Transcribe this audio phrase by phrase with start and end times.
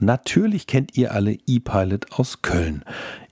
[0.00, 2.84] natürlich kennt ihr alle ePilot aus Köln.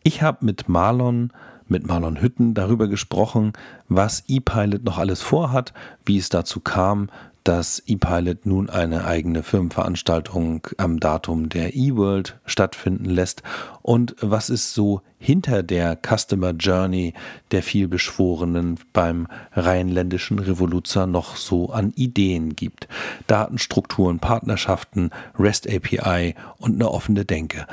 [0.03, 1.33] Ich habe mit Marlon
[1.69, 3.53] mit Marlon Hütten darüber gesprochen,
[3.89, 5.73] was ePilot noch alles vorhat,
[6.05, 7.11] wie es dazu kam,
[7.49, 13.43] dass ePilot nun eine eigene Firmenveranstaltung am Datum der eWorld stattfinden lässt
[13.81, 17.15] und was es so hinter der Customer Journey
[17.51, 22.87] der vielbeschworenen beim rheinländischen Revoluzer noch so an Ideen gibt.
[23.29, 25.09] Datenstrukturen, Partnerschaften,
[25.39, 27.67] REST API und eine offene Denke.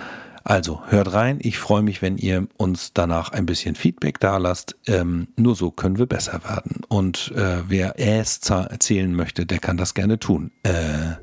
[0.47, 1.39] Also hört rein.
[1.41, 4.77] Ich freue mich, wenn ihr uns danach ein bisschen Feedback da lasst.
[4.85, 6.81] Ähm, nur so können wir besser werden.
[6.87, 10.51] Und äh, wer es erzählen möchte, der kann das gerne tun.
[10.61, 11.15] Äh.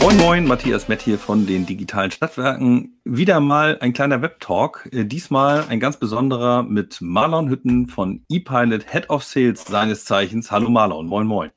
[0.00, 2.98] Moin Moin, Matthias Mett hier von den digitalen Stadtwerken.
[3.04, 4.88] Wieder mal ein kleiner Web-Talk.
[4.92, 10.50] Äh, diesmal ein ganz besonderer mit Marlon Hütten von ePilot, Head of Sales seines Zeichens.
[10.50, 11.50] Hallo Marlon, moin moin.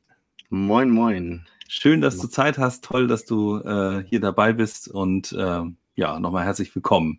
[0.49, 1.45] Moin moin.
[1.73, 2.83] Schön, dass du Zeit hast.
[2.83, 4.89] Toll, dass du äh, hier dabei bist.
[4.89, 5.61] Und äh,
[5.95, 7.17] ja, nochmal herzlich willkommen.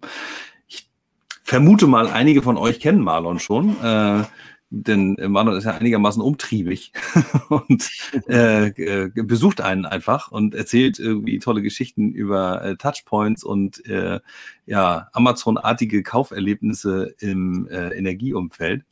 [0.69, 0.91] Ich
[1.43, 3.83] vermute mal, einige von euch kennen Marlon schon.
[3.83, 4.25] Äh,
[4.69, 6.93] denn Marlon ist ja einigermaßen umtriebig
[7.49, 7.91] und
[8.29, 14.21] äh, äh, besucht einen einfach und erzählt irgendwie tolle Geschichten über äh, Touchpoints und äh,
[14.67, 18.85] ja, Amazon-artige Kauferlebnisse im äh, Energieumfeld.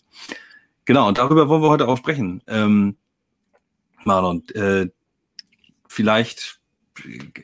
[0.86, 2.42] Genau, und darüber wollen wir heute auch sprechen.
[2.46, 2.96] Ähm,
[4.04, 4.86] Marlon, äh,
[5.90, 6.60] vielleicht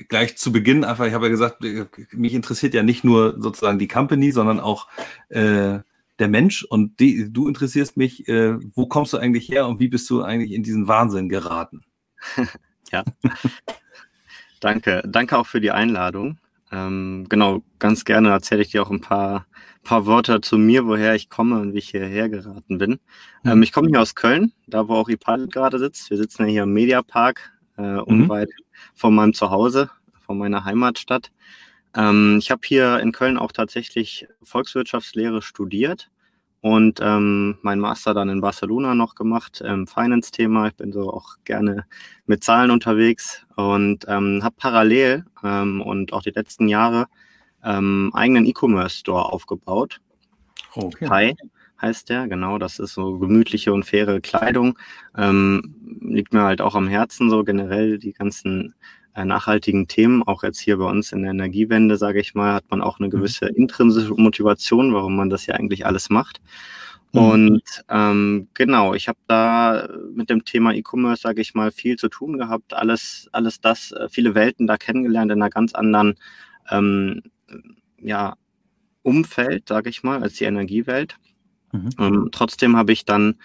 [0.08, 1.64] gleich zu Beginn einfach, ich habe ja gesagt,
[2.12, 4.86] mich interessiert ja nicht nur sozusagen die Company, sondern auch
[5.30, 5.80] äh,
[6.20, 9.88] der Mensch und die, du interessierst mich, äh, wo kommst du eigentlich her und wie
[9.88, 11.82] bist du eigentlich in diesen Wahnsinn geraten?
[12.92, 13.02] ja.
[14.60, 15.02] Danke.
[15.06, 16.38] Danke auch für die Einladung.
[16.70, 19.46] Ähm, genau, ganz gerne erzähle ich dir auch ein paar,
[19.82, 23.00] paar Worte zu mir, woher ich komme und wie ich hierher geraten bin.
[23.42, 23.50] Mhm.
[23.50, 26.10] Ähm, ich komme hier aus Köln, da wo auch Ipal gerade sitzt.
[26.10, 28.00] Wir sitzen ja hier im Mediapark äh, mhm.
[28.00, 28.50] unweit
[28.94, 29.90] von meinem Zuhause,
[30.24, 31.30] von meiner Heimatstadt.
[31.94, 36.10] Ähm, ich habe hier in Köln auch tatsächlich Volkswirtschaftslehre studiert
[36.60, 40.68] und ähm, mein Master dann in Barcelona noch gemacht im Finance-Thema.
[40.68, 41.86] Ich bin so auch gerne
[42.26, 47.06] mit Zahlen unterwegs und ähm, habe parallel ähm, und auch die letzten Jahre
[47.62, 50.00] ähm, eigenen E-Commerce-Store aufgebaut.
[50.74, 51.08] Okay.
[51.08, 51.36] Hi
[51.80, 52.58] heißt der, genau.
[52.58, 54.78] Das ist so gemütliche und faire Kleidung.
[55.16, 58.74] Ähm, liegt mir halt auch am Herzen, so generell die ganzen
[59.14, 60.22] äh, nachhaltigen Themen.
[60.22, 63.08] Auch jetzt hier bei uns in der Energiewende, sage ich mal, hat man auch eine
[63.08, 63.12] mhm.
[63.12, 66.40] gewisse intrinsische Motivation, warum man das ja eigentlich alles macht.
[67.12, 67.20] Mhm.
[67.20, 72.08] Und ähm, genau, ich habe da mit dem Thema E-Commerce, sage ich mal, viel zu
[72.08, 72.74] tun gehabt.
[72.74, 76.16] Alles, alles das, äh, viele Welten da kennengelernt in einer ganz anderen
[76.70, 77.22] ähm,
[77.98, 78.34] ja,
[79.02, 81.16] Umfeld, sage ich mal, als die Energiewelt.
[81.72, 81.90] Mhm.
[81.98, 83.36] Ähm, trotzdem habe ich dann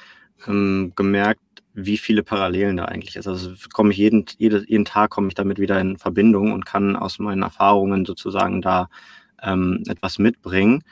[0.48, 1.42] ähm, gemerkt,
[1.74, 3.28] wie viele Parallelen da eigentlich ist.
[3.28, 6.96] Also komme ich jeden, jede, jeden Tag komme ich damit wieder in Verbindung und kann
[6.96, 8.90] aus meinen Erfahrungen sozusagen da
[9.42, 10.84] ähm, etwas mitbringen.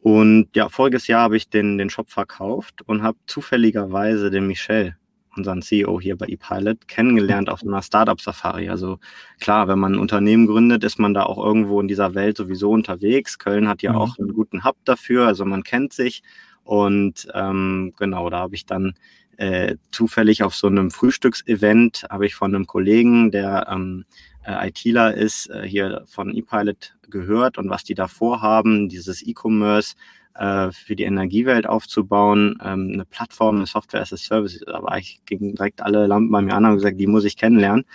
[0.00, 4.96] Und ja, voriges Jahr habe ich den, den Shop verkauft und habe zufälligerweise den Michel,
[5.36, 8.68] unseren CEO hier bei ePilot, kennengelernt auf einer Startup-Safari.
[8.68, 8.98] Also
[9.40, 12.70] klar, wenn man ein Unternehmen gründet, ist man da auch irgendwo in dieser Welt sowieso
[12.70, 13.38] unterwegs.
[13.38, 13.98] Köln hat ja mhm.
[13.98, 16.22] auch einen guten Hub dafür, also man kennt sich
[16.68, 18.92] und ähm, genau, da habe ich dann
[19.38, 24.04] äh, zufällig auf so einem Frühstücksevent, habe ich von einem Kollegen, der ähm,
[24.44, 29.94] äh, ITler ist, äh, hier von ePilot gehört und was die da vorhaben, dieses E-Commerce
[30.34, 34.60] äh, für die Energiewelt aufzubauen, ähm, eine Plattform, eine Software as a Service.
[34.66, 37.38] Da war ich gegen direkt alle Lampen bei mir an und gesagt, die muss ich
[37.38, 37.86] kennenlernen.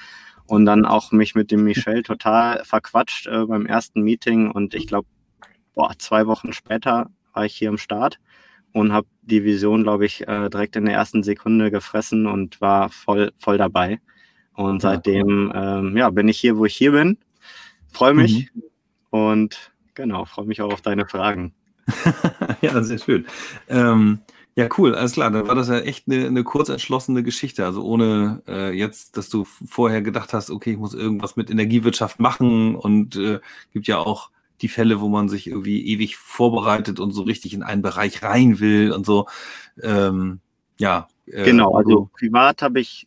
[0.47, 4.87] Und dann auch mich mit dem Michel total verquatscht äh, beim ersten Meeting und ich
[4.87, 5.07] glaube,
[5.99, 8.19] zwei Wochen später war ich hier im Start
[8.73, 12.89] und habe die Vision, glaube ich, äh, direkt in der ersten Sekunde gefressen und war
[12.89, 13.99] voll, voll dabei.
[14.55, 17.17] Und seitdem ähm, ja, bin ich hier, wo ich hier bin.
[17.91, 18.63] Freue mich mhm.
[19.11, 21.53] und genau, freue mich auch auf deine Fragen.
[22.61, 23.25] ja, sehr schön.
[23.67, 24.19] Ähm,
[24.55, 25.31] ja, cool, alles klar.
[25.31, 27.65] Dann war das ja echt eine, eine kurz entschlossene Geschichte.
[27.65, 32.19] Also ohne äh, jetzt, dass du vorher gedacht hast, okay, ich muss irgendwas mit Energiewirtschaft
[32.19, 33.39] machen und äh,
[33.71, 34.29] gibt ja auch
[34.63, 38.59] die Fälle, wo man sich irgendwie ewig vorbereitet und so richtig in einen Bereich rein
[38.59, 39.27] will und so.
[39.81, 40.39] Ähm,
[40.79, 41.07] ja.
[41.27, 43.05] Äh, genau, also privat habe ich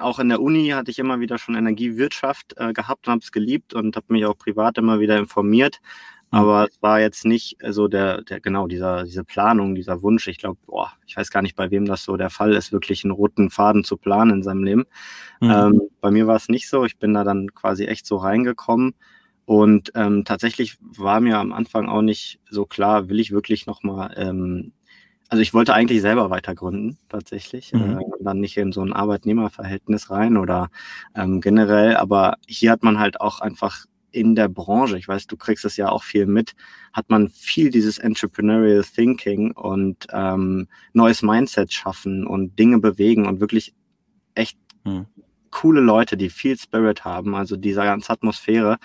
[0.00, 3.30] auch in der Uni hatte ich immer wieder schon Energiewirtschaft äh, gehabt und habe es
[3.30, 5.78] geliebt und habe mich auch privat immer wieder informiert.
[6.32, 6.38] Mhm.
[6.38, 10.26] Aber es war jetzt nicht so der, der genau dieser, diese Planung, dieser Wunsch.
[10.26, 13.04] Ich glaube, boah, ich weiß gar nicht, bei wem das so der Fall ist, wirklich
[13.04, 14.84] einen roten Faden zu planen in seinem Leben.
[15.40, 15.50] Mhm.
[15.50, 16.84] Ähm, bei mir war es nicht so.
[16.84, 18.94] Ich bin da dann quasi echt so reingekommen
[19.46, 24.14] und ähm, tatsächlich war mir am Anfang auch nicht so klar, will ich wirklich nochmal
[24.16, 24.72] ähm,
[25.28, 27.72] also ich wollte eigentlich selber weiter gründen, tatsächlich.
[27.72, 27.98] Mhm.
[27.98, 30.70] Äh, dann nicht in so ein Arbeitnehmerverhältnis rein oder
[31.14, 35.36] ähm, generell, aber hier hat man halt auch einfach in der Branche, ich weiß, du
[35.36, 36.54] kriegst es ja auch viel mit,
[36.92, 43.40] hat man viel dieses Entrepreneurial Thinking und ähm, neues Mindset schaffen und Dinge bewegen und
[43.40, 43.74] wirklich
[44.34, 45.06] echt mhm.
[45.50, 48.78] coole Leute, die viel Spirit haben, also dieser ganze Atmosphäre.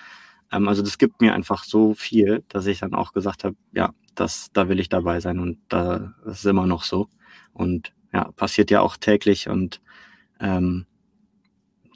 [0.52, 3.94] Ähm, also das gibt mir einfach so viel, dass ich dann auch gesagt habe, ja,
[4.14, 7.08] das, da will ich dabei sein und da, das ist immer noch so.
[7.52, 9.80] Und ja, passiert ja auch täglich und
[10.38, 10.86] ähm,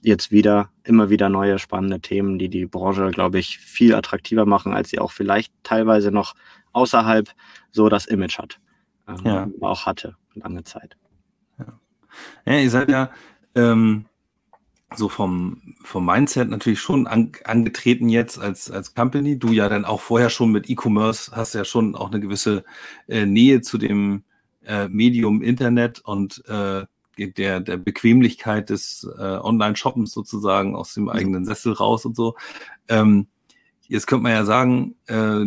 [0.02, 4.72] jetzt wieder, immer wieder neue spannende Themen, die die Branche, glaube ich, viel attraktiver machen,
[4.72, 6.34] als sie auch vielleicht teilweise noch
[6.72, 7.28] außerhalb
[7.70, 8.60] so das Image hat.
[9.08, 9.48] Ähm, ja.
[9.60, 10.96] Auch hatte, lange Zeit.
[11.58, 11.80] Ja,
[12.46, 13.10] ja ihr seid ja
[13.54, 14.06] ähm,
[14.94, 19.38] so vom, vom Mindset natürlich schon an, angetreten jetzt als, als Company.
[19.38, 22.64] Du ja dann auch vorher schon mit E-Commerce hast ja schon auch eine gewisse
[23.08, 24.22] äh, Nähe zu dem
[24.64, 26.84] äh, Medium Internet und äh,
[27.18, 32.36] der, der Bequemlichkeit des äh, Online-Shoppens sozusagen aus dem eigenen Sessel raus und so.
[32.88, 33.26] Ähm,
[33.88, 35.46] jetzt könnte man ja sagen, äh,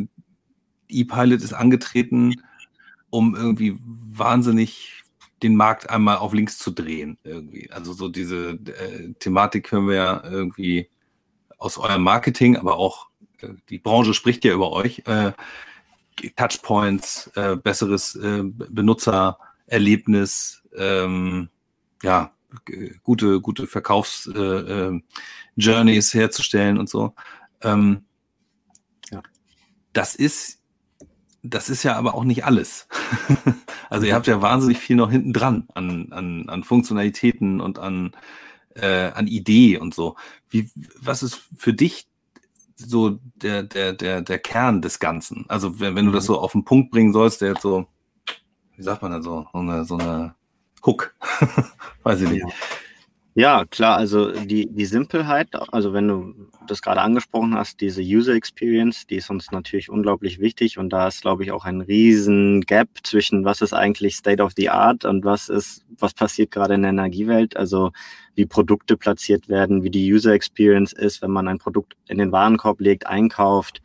[0.89, 2.41] E-Pilot ist angetreten,
[3.09, 5.03] um irgendwie wahnsinnig
[5.43, 7.17] den Markt einmal auf links zu drehen.
[7.23, 7.71] Irgendwie.
[7.71, 10.89] Also so diese äh, Thematik hören wir ja irgendwie
[11.57, 13.07] aus eurem Marketing, aber auch
[13.41, 15.03] äh, die Branche spricht ja über euch.
[15.05, 15.31] Äh,
[16.35, 21.49] Touchpoints, äh, besseres äh, Benutzererlebnis, ähm,
[22.03, 22.33] ja,
[23.03, 27.13] gute, gute Verkaufs-Journeys äh, äh, herzustellen und so.
[27.61, 28.05] Ähm,
[29.11, 29.21] ja.
[29.93, 30.58] Das ist
[31.43, 32.87] das ist ja aber auch nicht alles.
[33.89, 38.11] also ihr habt ja wahnsinnig viel noch hinten dran an, an, an Funktionalitäten und an,
[38.75, 40.15] äh, an Idee und so.
[40.49, 40.69] Wie,
[40.99, 42.07] was ist für dich
[42.75, 45.45] so der, der, der, der Kern des Ganzen?
[45.47, 46.27] Also wenn, wenn du das mhm.
[46.27, 47.87] so auf den Punkt bringen sollst, der jetzt so,
[48.75, 50.35] wie sagt man dann so, so eine, so eine
[50.85, 51.15] Hook,
[52.03, 52.45] weiß ich nicht.
[52.45, 52.53] Ja.
[53.35, 56.33] Ja, klar, also die, die Simpelheit, also wenn du
[56.67, 61.07] das gerade angesprochen hast, diese User Experience, die ist uns natürlich unglaublich wichtig und da
[61.07, 65.05] ist, glaube ich, auch ein riesen Gap zwischen was ist eigentlich State of the Art
[65.05, 67.91] und was ist, was passiert gerade in der Energiewelt, also
[68.35, 72.31] wie Produkte platziert werden, wie die User Experience ist, wenn man ein Produkt in den
[72.31, 73.81] Warenkorb legt, einkauft,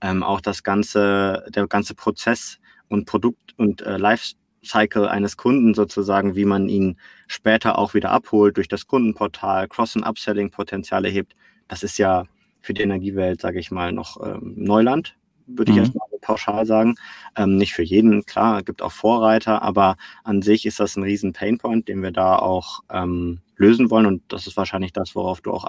[0.00, 2.58] ähm, auch das ganze, der ganze Prozess
[2.88, 4.34] und Produkt und äh, Life
[4.66, 6.96] Cycle eines Kunden sozusagen, wie man ihn
[7.26, 11.34] später auch wieder abholt durch das Kundenportal, Cross- und Upselling-Potenziale hebt.
[11.68, 12.24] Das ist ja
[12.60, 15.16] für die Energiewelt, sage ich mal, noch ähm, Neuland,
[15.46, 15.78] würde mhm.
[15.78, 16.96] ich erstmal pauschal sagen.
[17.36, 21.32] Ähm, nicht für jeden, klar, gibt auch Vorreiter, aber an sich ist das ein riesen
[21.32, 24.06] Painpoint, den wir da auch ähm, lösen wollen.
[24.06, 25.64] Und das ist wahrscheinlich das, worauf du auch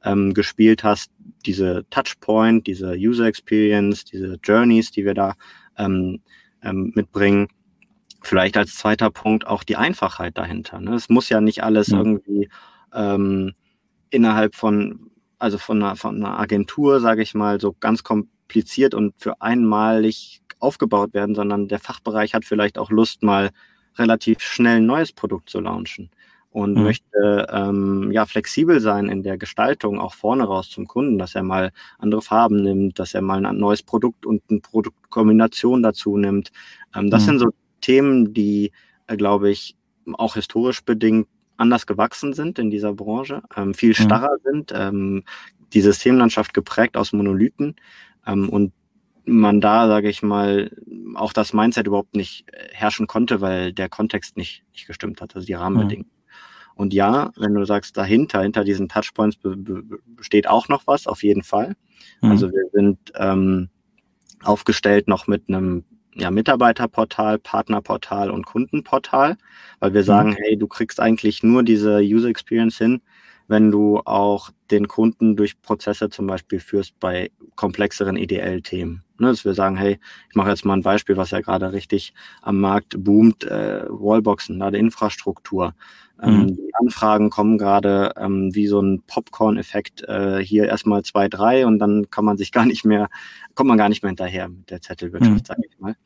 [0.00, 1.10] angespielt ähm, hast.
[1.46, 5.34] Diese Touchpoint, diese User Experience, diese Journeys, die wir da
[5.78, 6.20] ähm,
[6.62, 7.48] ähm, mitbringen
[8.20, 10.80] vielleicht als zweiter Punkt auch die Einfachheit dahinter.
[10.80, 10.94] Ne?
[10.94, 11.98] Es muss ja nicht alles ja.
[11.98, 12.48] irgendwie
[12.92, 13.52] ähm,
[14.10, 19.14] innerhalb von, also von einer, von einer Agentur, sage ich mal, so ganz kompliziert und
[19.18, 23.50] für einmalig aufgebaut werden, sondern der Fachbereich hat vielleicht auch Lust, mal
[23.96, 26.10] relativ schnell ein neues Produkt zu launchen
[26.50, 26.82] und mhm.
[26.82, 31.42] möchte ähm, ja flexibel sein in der Gestaltung, auch vorne raus zum Kunden, dass er
[31.42, 36.50] mal andere Farben nimmt, dass er mal ein neues Produkt und eine Produktkombination dazu nimmt.
[36.94, 37.26] Ähm, das mhm.
[37.26, 37.48] sind so
[37.80, 38.72] Themen, die,
[39.06, 39.76] äh, glaube ich,
[40.14, 43.94] auch historisch bedingt anders gewachsen sind in dieser Branche, ähm, viel mhm.
[43.94, 44.50] starrer mhm.
[44.50, 45.24] sind, ähm,
[45.72, 47.76] die Systemlandschaft geprägt aus Monolithen
[48.26, 48.72] ähm, und
[49.24, 50.70] man da, sage ich mal,
[51.14, 55.34] auch das Mindset überhaupt nicht äh, herrschen konnte, weil der Kontext nicht, nicht gestimmt hat,
[55.34, 56.10] also die Rahmenbedingungen.
[56.10, 56.18] Mhm.
[56.76, 61.08] Und ja, wenn du sagst, dahinter, hinter diesen Touchpoints be be besteht auch noch was,
[61.08, 61.74] auf jeden Fall.
[62.22, 62.30] Mhm.
[62.30, 63.68] Also wir sind ähm,
[64.44, 65.84] aufgestellt noch mit einem
[66.14, 69.36] ja, Mitarbeiterportal, Partnerportal und Kundenportal,
[69.80, 70.06] weil wir mhm.
[70.06, 70.36] sagen, mhm.
[70.38, 73.00] hey, du kriegst eigentlich nur diese User Experience hin,
[73.46, 79.02] wenn du auch den Kunden durch Prozesse zum Beispiel führst bei komplexeren EDL-Themen.
[79.20, 79.98] Ne, dass wir sagen, hey,
[80.28, 84.58] ich mache jetzt mal ein Beispiel, was ja gerade richtig am Markt boomt, äh, Wallboxen,
[84.58, 85.74] Ladeinfrastruktur.
[86.22, 86.56] Ähm, mhm.
[86.56, 91.78] Die Anfragen kommen gerade ähm, wie so ein Popcorn-Effekt äh, hier erstmal zwei, drei und
[91.78, 93.08] dann kann man sich gar nicht mehr,
[93.58, 95.44] kommt man gar nicht mehr hinterher mit der Zettelwirtschaft, mhm.
[95.44, 95.96] sage ich mal.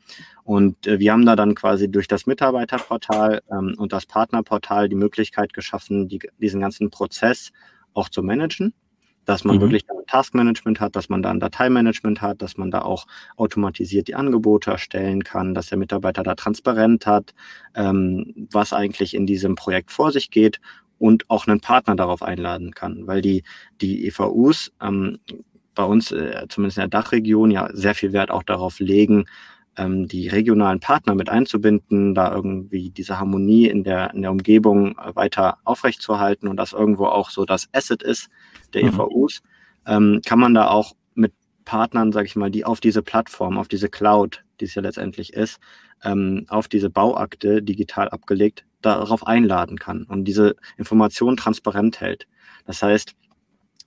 [0.42, 4.97] Und äh, wir haben da dann quasi durch das Mitarbeiterportal ähm, und das Partnerportal die
[4.97, 7.52] Möglichkeit geschaffen, die, diesen ganzen Prozess
[7.92, 8.73] auch zu managen
[9.26, 9.61] dass man mhm.
[9.61, 13.06] wirklich Taskmanagement hat, dass man da ein Dateimanagement hat, dass man da auch
[13.37, 17.32] automatisiert die Angebote erstellen kann, dass der Mitarbeiter da transparent hat,
[17.76, 20.59] ähm, was eigentlich in diesem Projekt vor sich geht
[20.99, 23.44] und auch einen Partner darauf einladen kann, weil die,
[23.80, 25.18] die EVUs ähm,
[25.75, 29.26] bei uns, äh, zumindest in der Dachregion, ja sehr viel Wert auch darauf legen,
[29.76, 34.99] ähm, die regionalen Partner mit einzubinden, da irgendwie diese Harmonie in der, in der Umgebung
[34.99, 38.29] äh, weiter aufrechtzuerhalten und das irgendwo auch so das Asset ist
[38.75, 38.88] der mhm.
[38.91, 39.43] EVUs,
[39.87, 41.33] ähm, kann man da auch mit
[41.64, 45.33] Partnern, sage ich mal, die auf diese Plattform, auf diese Cloud, die es ja letztendlich
[45.33, 45.59] ist,
[46.05, 52.26] ähm, auf diese Bauakte digital abgelegt, darauf einladen kann und diese Information transparent hält.
[52.67, 53.14] Das heißt,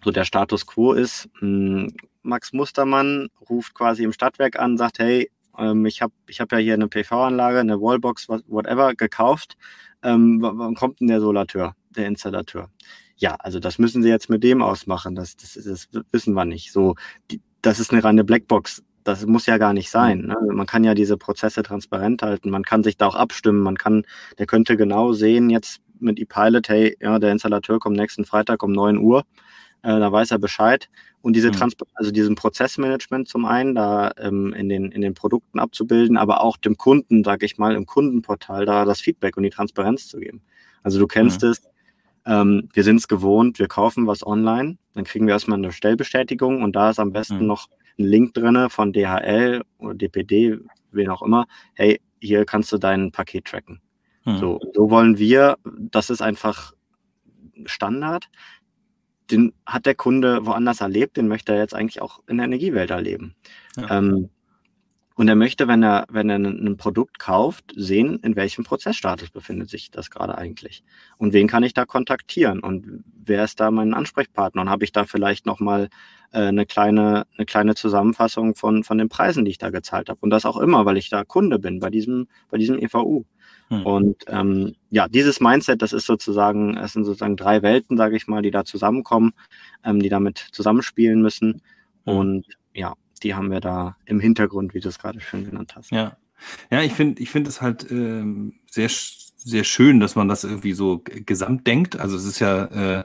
[0.06, 5.32] so der Status quo ist, hm, Max Mustermann ruft quasi im Stadtwerk an, sagt, hey,
[5.58, 9.58] ähm, ich habe ich hab ja hier eine PV-Anlage, eine Wallbox, whatever, gekauft.
[10.04, 12.70] Ähm, wann kommt denn der Solateur, der Installateur?
[13.18, 15.16] Ja, also das müssen Sie jetzt mit dem ausmachen.
[15.16, 16.72] Das, das, das wissen wir nicht.
[16.72, 16.96] So,
[17.32, 18.84] die, das ist eine reine Blackbox.
[19.04, 20.22] Das muss ja gar nicht sein.
[20.22, 20.36] Ne?
[20.52, 22.52] Man kann ja diese Prozesse transparent halten.
[22.52, 23.62] Man kann sich da auch abstimmen.
[23.62, 24.04] Man kann,
[24.38, 28.72] der könnte genau sehen jetzt mit ePilot, hey, ja, der Installateur kommt nächsten Freitag um
[28.72, 29.24] 9 Uhr.
[29.86, 30.90] Äh, da weiß er Bescheid.
[31.22, 31.54] Und diese mhm.
[31.54, 36.42] Trans also diesen Prozessmanagement zum einen da ähm, in, den, in den Produkten abzubilden, aber
[36.42, 40.20] auch dem Kunden, sage ich mal, im Kundenportal da das Feedback und die Transparenz zu
[40.20, 40.42] geben.
[40.82, 41.50] Also du kennst mhm.
[41.50, 41.62] es,
[42.26, 46.64] ähm, wir sind es gewohnt, wir kaufen was online, dann kriegen wir erstmal eine Stellbestätigung
[46.64, 47.48] und da ist am besten mhm.
[47.48, 47.68] noch
[48.00, 50.58] ein Link drin von DHL oder DPD,
[50.92, 51.46] wen auch immer.
[51.76, 53.82] Hey, hier kannst du dein Paket tracken.
[54.26, 54.38] Mhm.
[54.38, 56.74] So, so wollen wir, das ist einfach
[57.66, 58.30] Standard
[59.32, 62.92] den hat der Kunde woanders erlebt, den möchte er jetzt eigentlich auch in der Energiewelt
[62.92, 63.36] erleben.
[63.78, 63.98] Ja.
[63.98, 64.30] Ähm,
[65.18, 69.70] und er möchte, wenn er, wenn er ein Produkt kauft, sehen, in welchem Prozessstatus befindet
[69.70, 70.84] sich das gerade eigentlich.
[71.18, 72.60] Und wen kann ich da kontaktieren?
[72.60, 74.62] Und wer ist da mein Ansprechpartner?
[74.62, 75.88] Und habe ich da vielleicht nochmal
[76.34, 80.20] äh, eine, kleine, eine kleine Zusammenfassung von, von den Preisen, die ich da gezahlt habe?
[80.20, 83.24] Und das auch immer, weil ich da Kunde bin bei diesem, bei diesem EVU.
[83.70, 83.86] Hm.
[83.86, 88.28] Und ähm, ja, dieses Mindset, das ist sozusagen, es sind sozusagen drei Welten, sage ich
[88.28, 89.34] mal, die da zusammenkommen,
[89.84, 91.62] ähm, die damit zusammenspielen müssen.
[92.06, 92.18] Hm.
[92.18, 92.94] Und ja,
[93.24, 95.92] die haben wir da im Hintergrund, wie du es gerade schön genannt hast.
[95.92, 96.18] Ja,
[96.70, 100.74] ja ich finde ich finde es halt ähm, sehr, sehr schön, dass man das irgendwie
[100.74, 102.00] so gesamt denkt.
[102.00, 102.66] Also es ist ja
[103.00, 103.04] äh,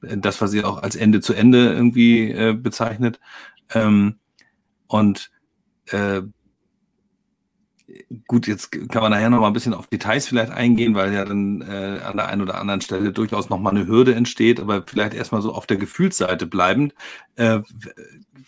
[0.00, 3.20] das, was ihr auch als Ende zu Ende irgendwie äh, bezeichnet.
[3.74, 4.18] Ähm,
[4.86, 5.30] und
[5.86, 6.22] äh,
[8.26, 11.24] gut, jetzt kann man nachher noch mal ein bisschen auf Details vielleicht eingehen, weil ja
[11.24, 14.82] dann äh, an der einen oder anderen Stelle durchaus noch mal eine Hürde entsteht, aber
[14.86, 16.94] vielleicht erstmal so auf der Gefühlsseite bleibend.
[17.36, 17.60] Äh,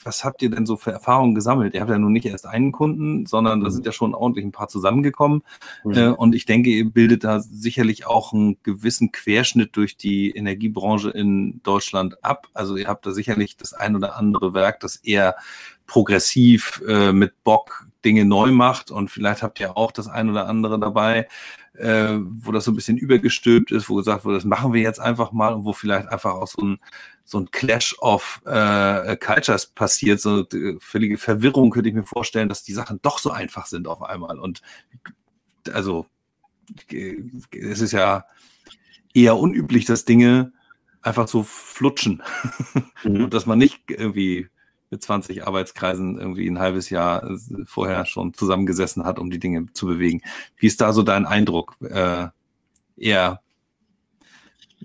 [0.02, 1.74] was habt ihr denn so für Erfahrungen gesammelt?
[1.74, 3.72] Ihr habt ja nun nicht erst einen Kunden, sondern da mhm.
[3.72, 5.42] sind ja schon ordentlich ein paar zusammengekommen.
[5.84, 5.92] Mhm.
[5.92, 11.10] Äh, und ich denke, ihr bildet da sicherlich auch einen gewissen Querschnitt durch die Energiebranche
[11.10, 12.48] in Deutschland ab.
[12.54, 15.36] Also ihr habt da sicherlich das ein oder andere Werk, das eher
[15.86, 20.46] progressiv äh, mit Bock Dinge neu macht und vielleicht habt ihr auch das ein oder
[20.46, 21.28] andere dabei,
[21.74, 25.00] äh, wo das so ein bisschen übergestülpt ist, wo gesagt wurde, das machen wir jetzt
[25.00, 26.78] einfach mal und wo vielleicht einfach auch so ein,
[27.24, 32.48] so ein Clash of äh, Cultures passiert, so äh, völlige Verwirrung könnte ich mir vorstellen,
[32.48, 34.38] dass die Sachen doch so einfach sind auf einmal.
[34.38, 34.62] Und
[35.72, 36.06] also
[36.90, 38.24] es ist ja
[39.14, 40.52] eher unüblich, dass Dinge
[41.02, 42.22] einfach so flutschen.
[43.02, 43.24] Mhm.
[43.24, 44.50] und dass man nicht irgendwie
[44.90, 49.66] mit 20 Arbeitskreisen irgendwie ein halbes Jahr äh, vorher schon zusammengesessen hat, um die Dinge
[49.72, 50.22] zu bewegen.
[50.56, 51.76] Wie ist da so dein Eindruck?
[51.80, 52.28] Äh,
[52.96, 53.40] eher,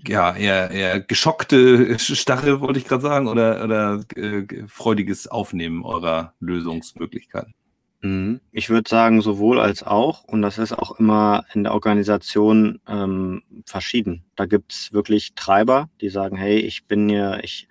[0.06, 6.34] ja, eher, eher geschockte Stachel, wollte ich gerade sagen, oder, oder äh, freudiges Aufnehmen eurer
[6.40, 7.54] Lösungsmöglichkeiten?
[8.02, 8.40] Mhm.
[8.52, 10.24] Ich würde sagen, sowohl als auch.
[10.24, 14.24] Und das ist auch immer in der Organisation ähm, verschieden.
[14.36, 17.68] Da gibt es wirklich Treiber, die sagen, hey, ich bin hier, ich,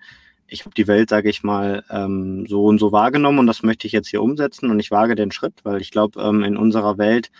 [0.48, 3.86] ich habe die Welt, sage ich mal, ähm, so und so wahrgenommen und das möchte
[3.86, 6.98] ich jetzt hier umsetzen und ich wage den Schritt, weil ich glaube, ähm, in unserer
[6.98, 7.30] Welt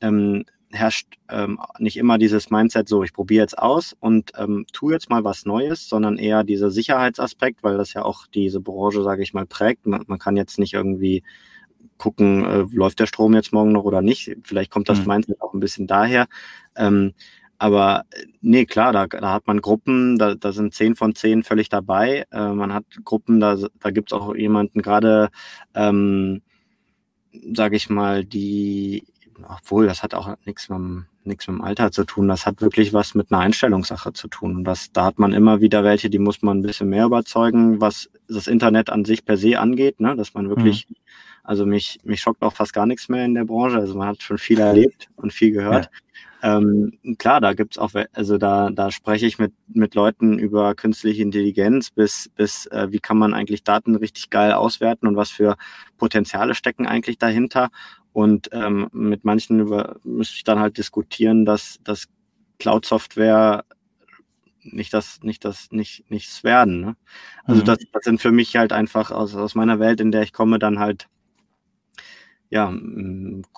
[0.00, 4.90] ähm, herrscht ähm, nicht immer dieses Mindset so, ich probiere jetzt aus und ähm, tu
[4.90, 9.22] jetzt mal was Neues, sondern eher dieser Sicherheitsaspekt, weil das ja auch diese Branche, sage
[9.22, 9.86] ich mal, prägt.
[9.86, 11.22] Man, man kann jetzt nicht irgendwie
[11.98, 14.36] gucken, äh, läuft der Strom jetzt morgen noch oder nicht.
[14.44, 15.06] Vielleicht kommt das mhm.
[15.08, 16.26] Mindset auch ein bisschen daher.
[16.76, 17.14] Ähm,
[17.60, 21.42] aber äh, nee, klar, da, da hat man Gruppen, da, da sind zehn von zehn
[21.42, 22.24] völlig dabei.
[22.32, 25.28] Äh, man hat Gruppen, da, da gibt es auch jemanden gerade,
[25.74, 26.40] ähm,
[27.52, 29.04] sage ich mal, die,
[29.46, 32.94] obwohl, das hat auch nichts mit, nichts mit dem Alter zu tun, das hat wirklich
[32.94, 34.56] was mit einer Einstellungssache zu tun.
[34.56, 37.78] Und das, da hat man immer wieder welche, die muss man ein bisschen mehr überzeugen,
[37.78, 40.16] was das Internet an sich per se angeht, ne?
[40.16, 40.96] dass man wirklich, mhm.
[41.44, 43.76] also mich, mich schockt auch fast gar nichts mehr in der Branche.
[43.76, 45.84] Also man hat schon viel erlebt und viel gehört.
[45.84, 45.90] Ja.
[46.42, 51.22] Ähm, klar, da gibt's auch, also da, da spreche ich mit, mit Leuten über künstliche
[51.22, 55.56] Intelligenz bis, bis äh, wie kann man eigentlich Daten richtig geil auswerten und was für
[55.98, 57.70] Potenziale stecken eigentlich dahinter.
[58.12, 62.08] Und ähm, mit manchen über, müsste ich dann halt diskutieren, dass, dass
[62.58, 63.64] Cloud-Software
[64.62, 66.80] nicht das, nicht das, nicht, nichts werden.
[66.80, 66.96] Ne?
[67.44, 67.66] Also mhm.
[67.66, 70.58] das, das sind für mich halt einfach aus, aus meiner Welt, in der ich komme,
[70.58, 71.08] dann halt
[72.50, 72.72] ja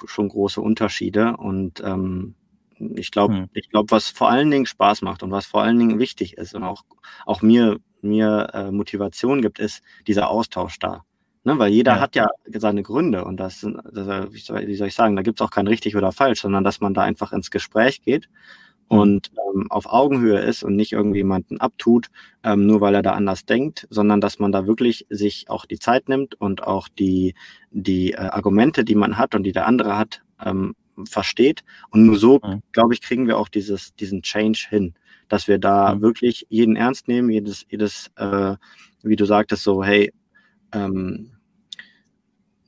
[0.05, 2.35] schon große Unterschiede und ähm,
[2.97, 3.49] ich glaube, hm.
[3.55, 6.55] ich glaube, was vor allen Dingen Spaß macht und was vor allen Dingen wichtig ist
[6.55, 6.85] und auch,
[7.27, 11.05] auch mir, mir äh, Motivation gibt, ist dieser Austausch da.
[11.45, 12.01] Ne, weil jeder ja.
[12.01, 15.41] hat ja seine Gründe und das, das wie, soll, wie soll ich sagen, da gibt
[15.41, 18.29] es auch kein richtig oder falsch, sondern dass man da einfach ins Gespräch geht
[18.91, 18.99] hm.
[18.99, 22.11] und ähm, auf Augenhöhe ist und nicht irgendwie jemanden abtut,
[22.45, 25.81] ähm, nur weil er da anders denkt, sondern dass man da wirklich sich auch die
[25.81, 27.35] Zeit nimmt und auch die,
[27.73, 31.65] die äh, Argumente, die man hat und die der andere hat, ähm, versteht.
[31.91, 32.63] Und nur so, mhm.
[32.73, 34.95] glaube ich, kriegen wir auch dieses, diesen Change hin,
[35.29, 36.03] dass wir da mhm.
[36.03, 38.57] wirklich jeden ernst nehmen, jedes, jedes, äh,
[39.03, 40.13] wie du sagtest, so, hey,
[40.73, 41.33] ähm,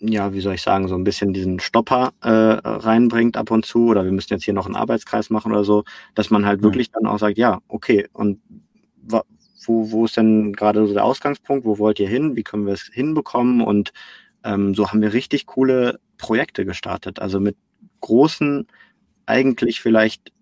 [0.00, 3.86] ja, wie soll ich sagen, so ein bisschen diesen Stopper äh, reinbringt ab und zu
[3.86, 6.64] oder wir müssen jetzt hier noch einen Arbeitskreis machen oder so, dass man halt mhm.
[6.64, 8.40] wirklich dann auch sagt, ja, okay, und
[9.66, 12.74] wo, wo ist denn gerade so der Ausgangspunkt, wo wollt ihr hin, wie können wir
[12.74, 13.92] es hinbekommen und
[14.44, 17.56] ähm, so haben wir richtig coole Projekte gestartet, also mit
[18.04, 18.66] großen,
[19.26, 20.32] eigentlich vielleicht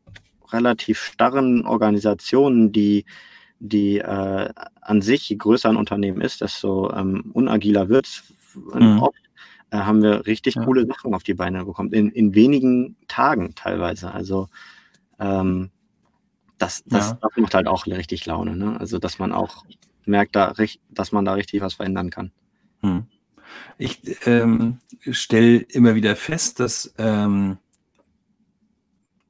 [0.52, 3.04] relativ starren Organisationen, die,
[3.61, 4.50] die äh,
[4.81, 8.25] an sich, je größer ein Unternehmen ist, desto ähm, unagiler wird es.
[8.75, 9.02] Mhm.
[9.71, 10.64] Äh, haben wir richtig ja.
[10.64, 14.12] coole Sachen auf die Beine bekommen, in, in wenigen Tagen teilweise.
[14.12, 14.49] Also
[15.19, 15.71] ähm,
[16.59, 17.19] das, das, ja.
[17.23, 18.57] das, macht halt auch richtig Laune.
[18.57, 18.78] Ne?
[18.78, 19.64] Also dass man auch
[20.04, 20.52] merkt, da,
[20.90, 22.33] dass man da richtig was verändern kann.
[22.83, 23.07] Mhm.
[23.78, 24.78] Ich ähm,
[25.11, 27.59] stelle immer wieder fest, dass ähm,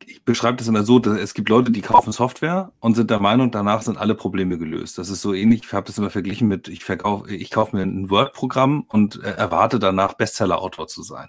[0.06, 3.20] ich beschreibe das immer so, dass es gibt Leute, die kaufen Software und sind der
[3.20, 4.98] Meinung, danach sind alle Probleme gelöst.
[4.98, 7.82] Das ist so ähnlich, ich habe das immer verglichen mit, ich, verkauf, ich kaufe mir
[7.82, 11.28] ein Word-Programm und äh, erwarte danach Bestseller-Autor zu sein.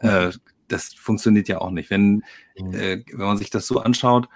[0.00, 0.30] Äh,
[0.68, 1.90] das funktioniert ja auch nicht.
[1.90, 2.22] Wenn,
[2.58, 2.74] mhm.
[2.74, 4.28] äh, wenn man sich das so anschaut,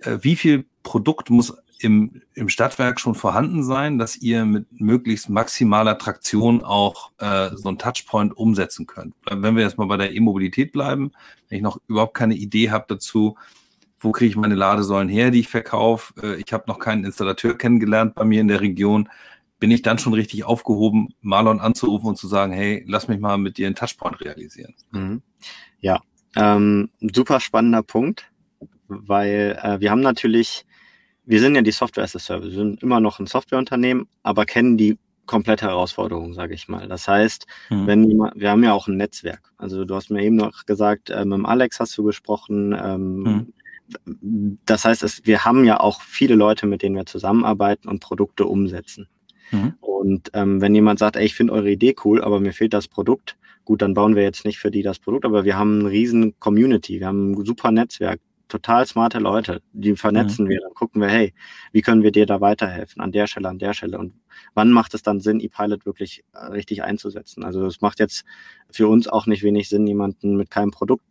[0.00, 5.28] äh, wie viel Produkt muss im, im Stadtwerk schon vorhanden sein, dass ihr mit möglichst
[5.28, 9.14] maximaler Traktion auch äh, so ein Touchpoint umsetzen könnt.
[9.30, 11.12] Wenn wir jetzt mal bei der E-Mobilität bleiben,
[11.48, 13.36] wenn ich noch überhaupt keine Idee habe dazu,
[14.00, 17.56] wo kriege ich meine Ladesäulen her, die ich verkaufe, äh, ich habe noch keinen Installateur
[17.56, 19.08] kennengelernt bei mir in der Region,
[19.60, 23.38] bin ich dann schon richtig aufgehoben, Marlon anzurufen und zu sagen, hey, lass mich mal
[23.38, 24.74] mit dir einen Touchpoint realisieren.
[24.92, 25.22] Mhm.
[25.80, 26.00] Ja,
[26.36, 28.30] ähm, super spannender Punkt,
[28.86, 30.64] weil äh, wir haben natürlich
[31.28, 34.46] wir sind ja die Software as a Service, wir sind immer noch ein Softwareunternehmen, aber
[34.46, 36.88] kennen die komplette Herausforderung, sage ich mal.
[36.88, 37.86] Das heißt, mhm.
[37.86, 39.52] wenn wir haben ja auch ein Netzwerk.
[39.58, 42.74] Also du hast mir eben noch gesagt, äh, mit Alex hast du gesprochen.
[42.82, 43.52] Ähm,
[44.06, 44.58] mhm.
[44.64, 48.46] Das heißt, es, wir haben ja auch viele Leute, mit denen wir zusammenarbeiten und Produkte
[48.46, 49.06] umsetzen.
[49.50, 49.74] Mhm.
[49.80, 52.88] Und ähm, wenn jemand sagt, ey, ich finde eure Idee cool, aber mir fehlt das
[52.88, 53.36] Produkt,
[53.66, 56.40] gut, dann bauen wir jetzt nicht für die das Produkt, aber wir haben eine riesen
[56.40, 60.50] Community, wir haben ein super Netzwerk total smarte Leute, die vernetzen mhm.
[60.50, 61.34] wir, dann gucken wir, hey,
[61.72, 64.14] wie können wir dir da weiterhelfen, an der Stelle, an der Stelle und
[64.54, 67.44] wann macht es dann Sinn, ePilot wirklich äh, richtig einzusetzen?
[67.44, 68.24] Also es macht jetzt
[68.70, 71.04] für uns auch nicht wenig Sinn, jemanden mit keinem Produkt,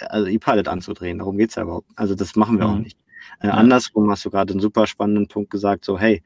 [0.00, 1.90] also ePilot anzudrehen, darum geht's ja überhaupt.
[1.96, 2.74] Also das machen wir mhm.
[2.74, 2.98] auch nicht.
[3.40, 3.54] Äh, ja.
[3.54, 6.22] Andersrum hast du gerade einen super spannenden Punkt gesagt, so hey,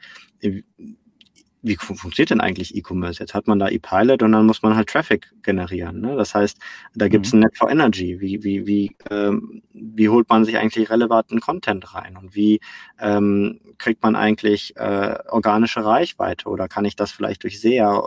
[1.62, 3.20] wie funktioniert denn eigentlich E-Commerce?
[3.20, 6.01] Jetzt hat man da E-Pilot und dann muss man halt Traffic generieren.
[6.01, 6.16] Ne?
[6.16, 6.59] Das heißt,
[6.94, 7.38] da gibt es mhm.
[7.38, 8.20] ein Net for Energy.
[8.20, 12.16] Wie, wie, wie, ähm, wie holt man sich eigentlich relevanten Content rein?
[12.16, 12.61] Und wie
[12.98, 16.48] ähm, kriegt man eigentlich äh, organische Reichweite?
[16.48, 18.07] Oder kann ich das vielleicht durch SEA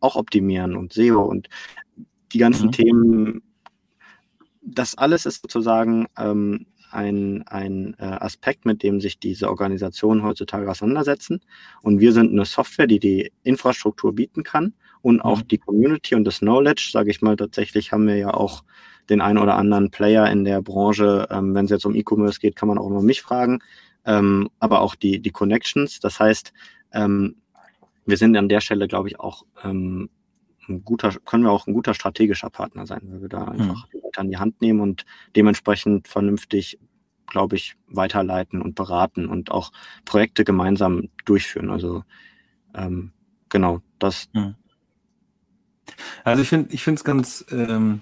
[0.00, 1.48] auch optimieren und SEO und
[2.32, 2.72] die ganzen mhm.
[2.72, 3.42] Themen?
[4.62, 10.70] Das alles ist sozusagen ähm, ein, ein äh, Aspekt, mit dem sich diese Organisationen heutzutage
[10.70, 11.40] auseinandersetzen.
[11.82, 15.48] Und wir sind eine Software, die die Infrastruktur bieten kann und auch mhm.
[15.48, 18.64] die Community und das Knowledge, sage ich mal, tatsächlich haben wir ja auch
[19.10, 21.26] den einen oder anderen Player in der Branche.
[21.30, 23.58] Ähm, Wenn es jetzt um E-Commerce geht, kann man auch nur mich fragen,
[24.06, 26.00] ähm, aber auch die, die Connections.
[26.00, 26.52] Das heißt,
[26.92, 27.36] ähm,
[28.06, 30.08] wir sind an der Stelle, glaube ich, auch ähm,
[30.68, 33.90] ein guter, können wir auch ein guter strategischer Partner sein, weil wir da einfach mhm.
[33.92, 35.04] die Leute an die Hand nehmen und
[35.36, 36.78] dementsprechend vernünftig,
[37.26, 39.72] glaube ich, weiterleiten und beraten und auch
[40.04, 41.70] Projekte gemeinsam durchführen.
[41.70, 42.04] Also
[42.74, 43.12] ähm,
[43.48, 44.28] genau, das.
[44.32, 44.54] Mhm.
[46.24, 48.00] Also ich finde, ich finde es ganz ähm,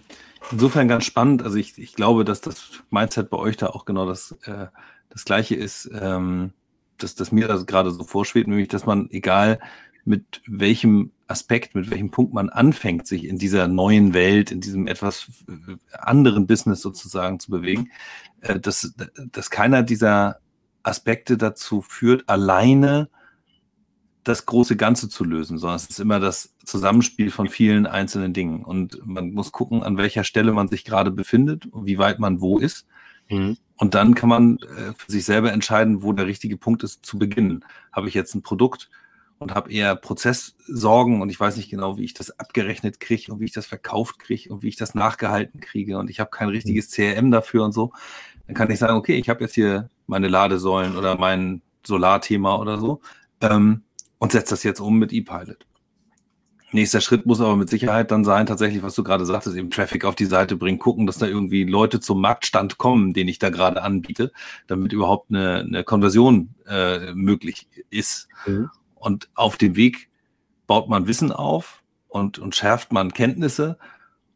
[0.50, 1.42] insofern ganz spannend.
[1.42, 4.66] Also ich, ich glaube, dass das Mindset bei euch da auch genau das, äh,
[5.10, 6.52] das gleiche ist, ähm,
[6.98, 9.58] dass, dass mir das gerade so vorschwebt, nämlich dass man, egal
[10.04, 14.86] mit welchem Aspekt, mit welchem Punkt man anfängt, sich in dieser neuen Welt, in diesem
[14.86, 17.90] etwas äh, anderen Business sozusagen zu bewegen,
[18.42, 18.94] äh, dass,
[19.32, 20.38] dass keiner dieser
[20.82, 23.08] Aspekte dazu führt, alleine
[24.24, 28.64] das große Ganze zu lösen, sondern es ist immer das Zusammenspiel von vielen einzelnen Dingen.
[28.64, 32.40] Und man muss gucken, an welcher Stelle man sich gerade befindet und wie weit man
[32.40, 32.86] wo ist.
[33.28, 33.56] Mhm.
[33.76, 37.18] Und dann kann man äh, für sich selber entscheiden, wo der richtige Punkt ist zu
[37.18, 37.64] beginnen.
[37.90, 38.90] Habe ich jetzt ein Produkt,
[39.42, 43.40] und habe eher Prozesssorgen und ich weiß nicht genau, wie ich das abgerechnet kriege und
[43.40, 46.48] wie ich das verkauft kriege und wie ich das nachgehalten kriege und ich habe kein
[46.48, 47.92] richtiges CRM dafür und so,
[48.46, 52.78] dann kann ich sagen, okay, ich habe jetzt hier meine Ladesäulen oder mein Solarthema oder
[52.78, 53.00] so
[53.40, 53.82] ähm,
[54.18, 55.66] und setze das jetzt um mit ePilot.
[56.74, 60.06] Nächster Schritt muss aber mit Sicherheit dann sein, tatsächlich, was du gerade sagtest, eben Traffic
[60.06, 63.50] auf die Seite bringen, gucken, dass da irgendwie Leute zum Marktstand kommen, den ich da
[63.50, 64.32] gerade anbiete,
[64.68, 68.28] damit überhaupt eine, eine Konversion äh, möglich ist.
[68.46, 68.70] Mhm.
[69.02, 70.10] Und auf dem Weg
[70.68, 73.76] baut man Wissen auf und, und schärft man Kenntnisse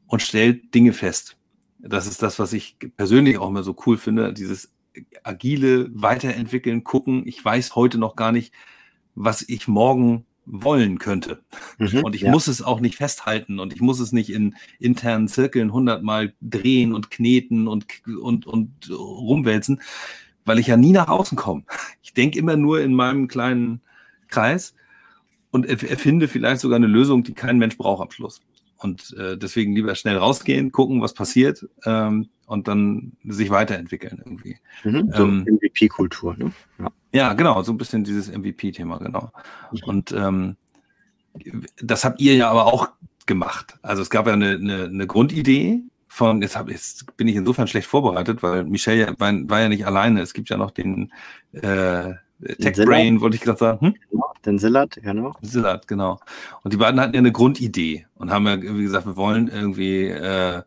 [0.08, 1.36] und stellt Dinge fest.
[1.78, 4.72] Das ist das, was ich persönlich auch immer so cool finde, dieses
[5.22, 7.22] agile Weiterentwickeln, gucken.
[7.28, 8.52] Ich weiß heute noch gar nicht,
[9.14, 11.44] was ich morgen wollen könnte.
[11.78, 12.32] Mhm, und ich ja.
[12.32, 16.92] muss es auch nicht festhalten und ich muss es nicht in internen Zirkeln hundertmal drehen
[16.92, 19.80] und kneten und, und, und rumwälzen,
[20.44, 21.62] weil ich ja nie nach außen komme.
[22.02, 23.80] Ich denke immer nur in meinem kleinen
[24.28, 24.74] Kreis
[25.50, 28.42] und erfinde vielleicht sogar eine Lösung, die kein Mensch braucht am Schluss.
[28.78, 34.58] Und äh, deswegen lieber schnell rausgehen, gucken, was passiert ähm, und dann sich weiterentwickeln irgendwie.
[34.84, 36.52] Mhm, so ähm, MVP-Kultur, ne?
[36.78, 36.92] Ja.
[37.12, 37.32] ja.
[37.32, 39.32] genau, so ein bisschen dieses MVP-Thema, genau.
[39.72, 39.78] Mhm.
[39.84, 40.56] Und ähm,
[41.82, 42.90] das habt ihr ja aber auch
[43.24, 43.78] gemacht.
[43.82, 47.68] Also es gab ja eine, eine, eine Grundidee von, jetzt, hab, jetzt bin ich insofern
[47.68, 50.20] schlecht vorbereitet, weil Michelle war, war ja nicht alleine.
[50.20, 51.12] Es gibt ja noch den
[51.52, 52.12] äh,
[52.60, 53.86] Tech Brain, wollte ich gerade sagen.
[53.86, 53.94] Hm?
[54.10, 55.34] Genau, den Zillard, genau.
[55.42, 56.20] Zillard, genau.
[56.62, 60.08] Und die beiden hatten ja eine Grundidee und haben ja, wie gesagt, wir wollen irgendwie
[60.08, 60.62] äh,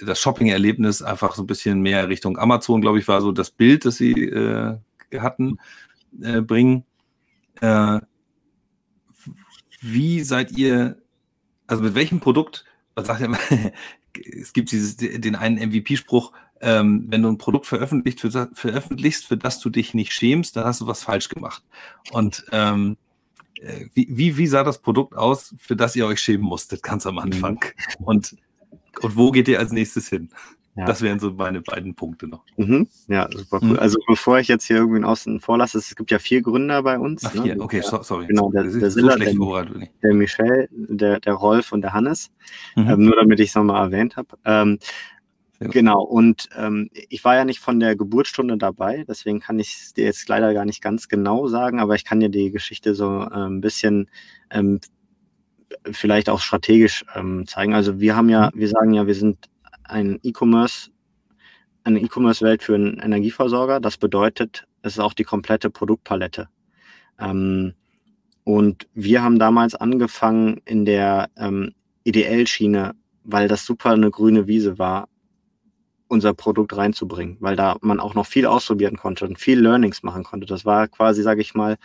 [0.00, 3.84] das Shopping-Erlebnis einfach so ein bisschen mehr Richtung Amazon, glaube ich, war so das Bild,
[3.84, 4.78] das sie äh,
[5.18, 5.58] hatten,
[6.20, 6.84] äh, bringen.
[7.60, 8.00] Äh,
[9.80, 10.96] wie seid ihr,
[11.66, 12.64] also mit welchem Produkt,
[12.94, 13.30] was sagt ihr,
[14.40, 19.36] es gibt dieses, den einen MVP-Spruch, ähm, wenn du ein Produkt veröffentlicht, für, veröffentlichst, für
[19.36, 21.62] das du dich nicht schämst, dann hast du was falsch gemacht.
[22.12, 22.96] Und ähm,
[23.60, 27.06] äh, wie, wie, wie sah das Produkt aus, für das ihr euch schämen musstet, ganz
[27.06, 27.64] am Anfang?
[27.98, 28.04] Mhm.
[28.04, 28.36] Und,
[29.02, 30.30] und wo geht ihr als nächstes hin?
[30.76, 30.84] Ja.
[30.84, 32.44] Das wären so meine beiden Punkte noch.
[32.58, 32.86] Mhm.
[33.08, 33.70] Ja, super cool.
[33.70, 33.78] Mhm.
[33.78, 37.24] Also bevor ich jetzt hier irgendwie außen vorlasse, es gibt ja vier Gründer bei uns.
[37.24, 37.62] Ach, vier, ne?
[37.62, 38.26] okay, so, sorry.
[38.26, 39.32] Genau, der, der, so Silla, der,
[40.02, 42.30] der Michel, der, der Rolf und der Hannes.
[42.74, 42.90] Mhm.
[42.90, 44.36] Ähm, nur damit ich es nochmal erwähnt habe.
[44.44, 44.78] Ähm,
[45.58, 49.94] Genau, und ähm, ich war ja nicht von der Geburtsstunde dabei, deswegen kann ich es
[49.94, 53.20] dir jetzt leider gar nicht ganz genau sagen, aber ich kann dir die Geschichte so
[53.20, 54.10] ein bisschen
[54.50, 54.80] ähm,
[55.90, 57.74] vielleicht auch strategisch ähm, zeigen.
[57.74, 58.58] Also wir haben ja, mhm.
[58.58, 59.48] wir sagen ja, wir sind
[59.84, 60.90] ein E-Commerce,
[61.84, 63.80] eine E-Commerce-Welt für einen Energieversorger.
[63.80, 66.48] Das bedeutet, es ist auch die komplette Produktpalette.
[67.18, 67.74] Ähm,
[68.44, 71.72] und wir haben damals angefangen in der ähm,
[72.04, 75.08] EDL-Schiene, weil das super eine grüne Wiese war,
[76.08, 80.24] unser Produkt reinzubringen, weil da man auch noch viel ausprobieren konnte und viel Learnings machen
[80.24, 80.46] konnte.
[80.46, 81.76] Das war quasi, sage ich mal,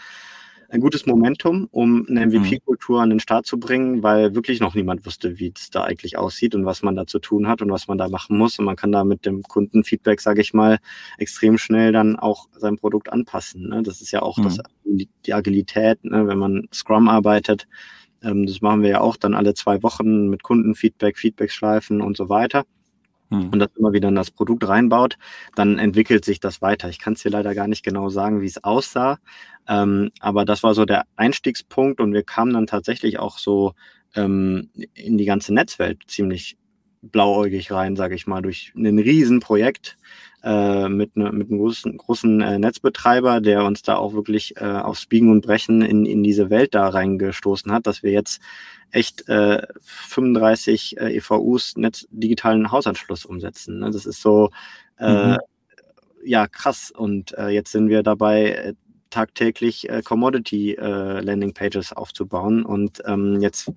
[0.72, 3.04] ein gutes Momentum, um eine MVP-Kultur mhm.
[3.04, 6.56] an den Start zu bringen, weil wirklich noch niemand wusste, wie es da eigentlich aussieht
[6.56, 8.58] und was man da zu tun hat und was man da machen muss.
[8.58, 10.80] Und man kann da mit dem Kundenfeedback, sage ich mal,
[11.18, 13.68] extrem schnell dann auch sein Produkt anpassen.
[13.68, 13.84] Ne?
[13.84, 14.44] Das ist ja auch mhm.
[14.44, 14.60] das,
[15.26, 16.26] die Agilität, ne?
[16.28, 17.68] wenn man Scrum arbeitet.
[18.24, 22.30] Ähm, das machen wir ja auch dann alle zwei Wochen mit Kundenfeedback, Feedbackschleifen und so
[22.30, 22.64] weiter.
[23.32, 25.18] Und das immer wieder in das Produkt reinbaut,
[25.56, 26.90] dann entwickelt sich das weiter.
[26.90, 29.20] Ich kann es dir leider gar nicht genau sagen, wie es aussah,
[29.68, 33.74] ähm, aber das war so der Einstiegspunkt und wir kamen dann tatsächlich auch so
[34.16, 36.58] ähm, in die ganze Netzwelt ziemlich
[37.02, 39.98] blauäugig rein, sage ich mal, durch ein Riesenprojekt
[40.44, 44.66] äh, mit, ne, mit einem großen, großen äh, Netzbetreiber, der uns da auch wirklich äh,
[44.66, 48.42] aufs Biegen und Brechen in, in diese Welt da reingestoßen hat, dass wir jetzt
[48.92, 53.80] echt äh, 35 äh, EVUs Netz digitalen Hausanschluss umsetzen.
[53.80, 53.92] Ne?
[53.92, 54.50] Das ist so
[54.98, 55.38] äh, mhm.
[56.24, 56.92] ja krass.
[56.92, 58.74] Und äh, jetzt sind wir dabei, äh,
[59.12, 62.66] tagtäglich äh, Commodity äh, Landing Pages aufzubauen.
[62.66, 63.72] Und ähm, jetzt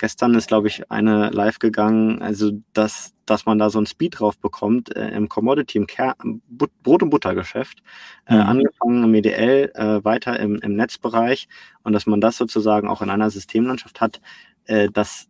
[0.00, 4.18] gestern ist, glaube ich, eine live gegangen, also dass, dass man da so ein Speed
[4.18, 6.16] drauf bekommt äh, im Commodity, im Ker
[6.48, 7.82] But Brot- und Buttergeschäft,
[8.26, 8.40] äh, mhm.
[8.40, 11.48] angefangen im EDL, äh, weiter im, im Netzbereich
[11.84, 14.20] und dass man das sozusagen auch in einer Systemlandschaft hat,
[14.64, 15.28] äh, dass,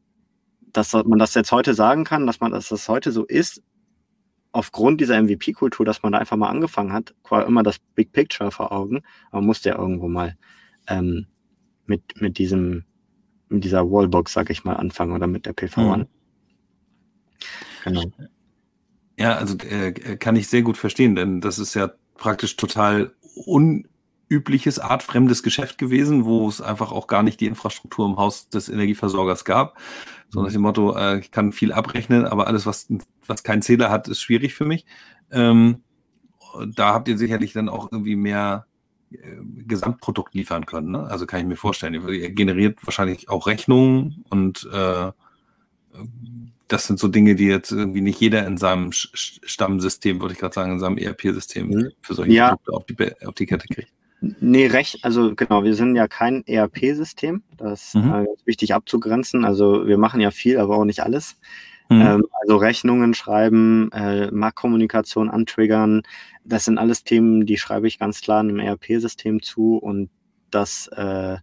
[0.73, 3.63] dass man das jetzt heute sagen kann, dass man dass das heute so ist,
[4.53, 8.51] aufgrund dieser MVP-Kultur, dass man da einfach mal angefangen hat, quasi immer das Big Picture
[8.51, 10.37] vor Augen, aber man musste ja irgendwo mal
[10.89, 11.27] ähm,
[11.87, 12.85] mit, mit diesem,
[13.51, 15.99] mit dieser Wallbox, sag ich mal, anfangen oder mit der PV1.
[15.99, 16.07] Mhm.
[17.85, 18.05] Genau.
[19.19, 23.13] Ja, also äh, kann ich sehr gut verstehen, denn das ist ja praktisch total
[23.47, 23.87] un
[24.31, 28.69] übliches, artfremdes Geschäft gewesen, wo es einfach auch gar nicht die Infrastruktur im Haus des
[28.69, 29.77] Energieversorgers gab.
[30.29, 32.87] So nach dem Motto, äh, ich kann viel abrechnen, aber alles, was,
[33.27, 34.87] was keinen Zähler hat, ist schwierig für mich.
[35.33, 35.83] Ähm,
[36.75, 38.67] da habt ihr sicherlich dann auch irgendwie mehr
[39.67, 40.93] Gesamtprodukt liefern können.
[40.93, 41.03] Ne?
[41.05, 45.11] Also kann ich mir vorstellen, ihr generiert wahrscheinlich auch Rechnungen und äh,
[46.69, 50.55] das sind so Dinge, die jetzt irgendwie nicht jeder in seinem Stammsystem, würde ich gerade
[50.55, 51.91] sagen, in seinem ERP-System mhm.
[52.01, 52.49] für solche ja.
[52.51, 53.93] Produkte auf die, auf die Kette kriegt.
[54.21, 57.43] Nee, recht, also genau, wir sind ja kein ERP-System.
[57.57, 58.13] Das mhm.
[58.13, 59.45] äh, ist wichtig abzugrenzen.
[59.45, 61.37] Also wir machen ja viel, aber auch nicht alles.
[61.91, 62.01] Mhm.
[62.01, 66.03] Ähm, also Rechnungen schreiben, äh, Marktkommunikation antriggern,
[66.45, 70.09] das sind alles Themen, die schreibe ich ganz klar einem ERP-System zu und
[70.51, 71.37] das äh,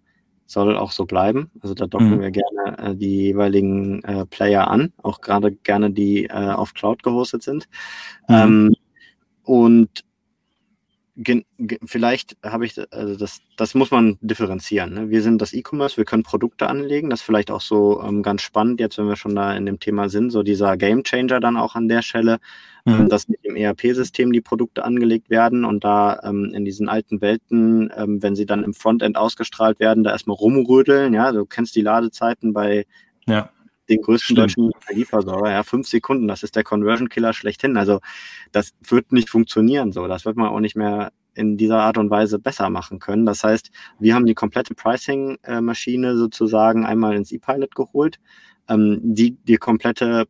[0.45, 1.51] soll auch so bleiben.
[1.59, 2.21] Also da docken mhm.
[2.21, 7.03] wir gerne äh, die jeweiligen äh, Player an, auch gerade gerne die äh, auf Cloud
[7.03, 7.67] gehostet sind.
[8.29, 8.35] Mhm.
[8.35, 8.75] Ähm,
[9.43, 10.05] und
[11.85, 14.93] vielleicht habe ich, also das, das muss man differenzieren.
[14.93, 15.09] Ne?
[15.09, 17.09] Wir sind das E-Commerce, wir können Produkte anlegen.
[17.09, 19.79] Das ist vielleicht auch so ähm, ganz spannend, jetzt wenn wir schon da in dem
[19.79, 22.37] Thema sind, so dieser Game Changer dann auch an der Stelle,
[22.85, 23.09] ähm, mhm.
[23.09, 27.91] dass mit dem ERP-System die Produkte angelegt werden und da ähm, in diesen alten Welten,
[27.97, 31.13] ähm, wenn sie dann im Frontend ausgestrahlt werden, da erstmal rumrödeln.
[31.13, 32.85] Ja, du kennst die Ladezeiten bei
[33.25, 33.49] ja
[33.89, 34.39] den größten Stimmt.
[34.39, 35.51] deutschen Energieversorger.
[35.51, 37.77] Ja, fünf Sekunden, das ist der Conversion Killer schlechthin.
[37.77, 37.99] Also
[38.51, 40.07] das wird nicht funktionieren so.
[40.07, 43.25] Das wird man auch nicht mehr in dieser Art und Weise besser machen können.
[43.25, 43.69] Das heißt,
[43.99, 48.19] wir haben die komplette Pricing-Maschine sozusagen einmal ins E-Pilot geholt,
[48.67, 50.25] ähm, die die komplette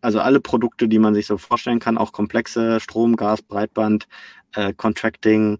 [0.00, 4.08] also alle Produkte, die man sich so vorstellen kann, auch komplexe Strom, Gas, Breitband,
[4.54, 5.58] äh, Contracting,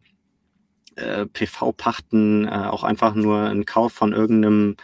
[0.94, 4.76] äh, PV-Pachten, äh, auch einfach nur ein Kauf von irgendeinem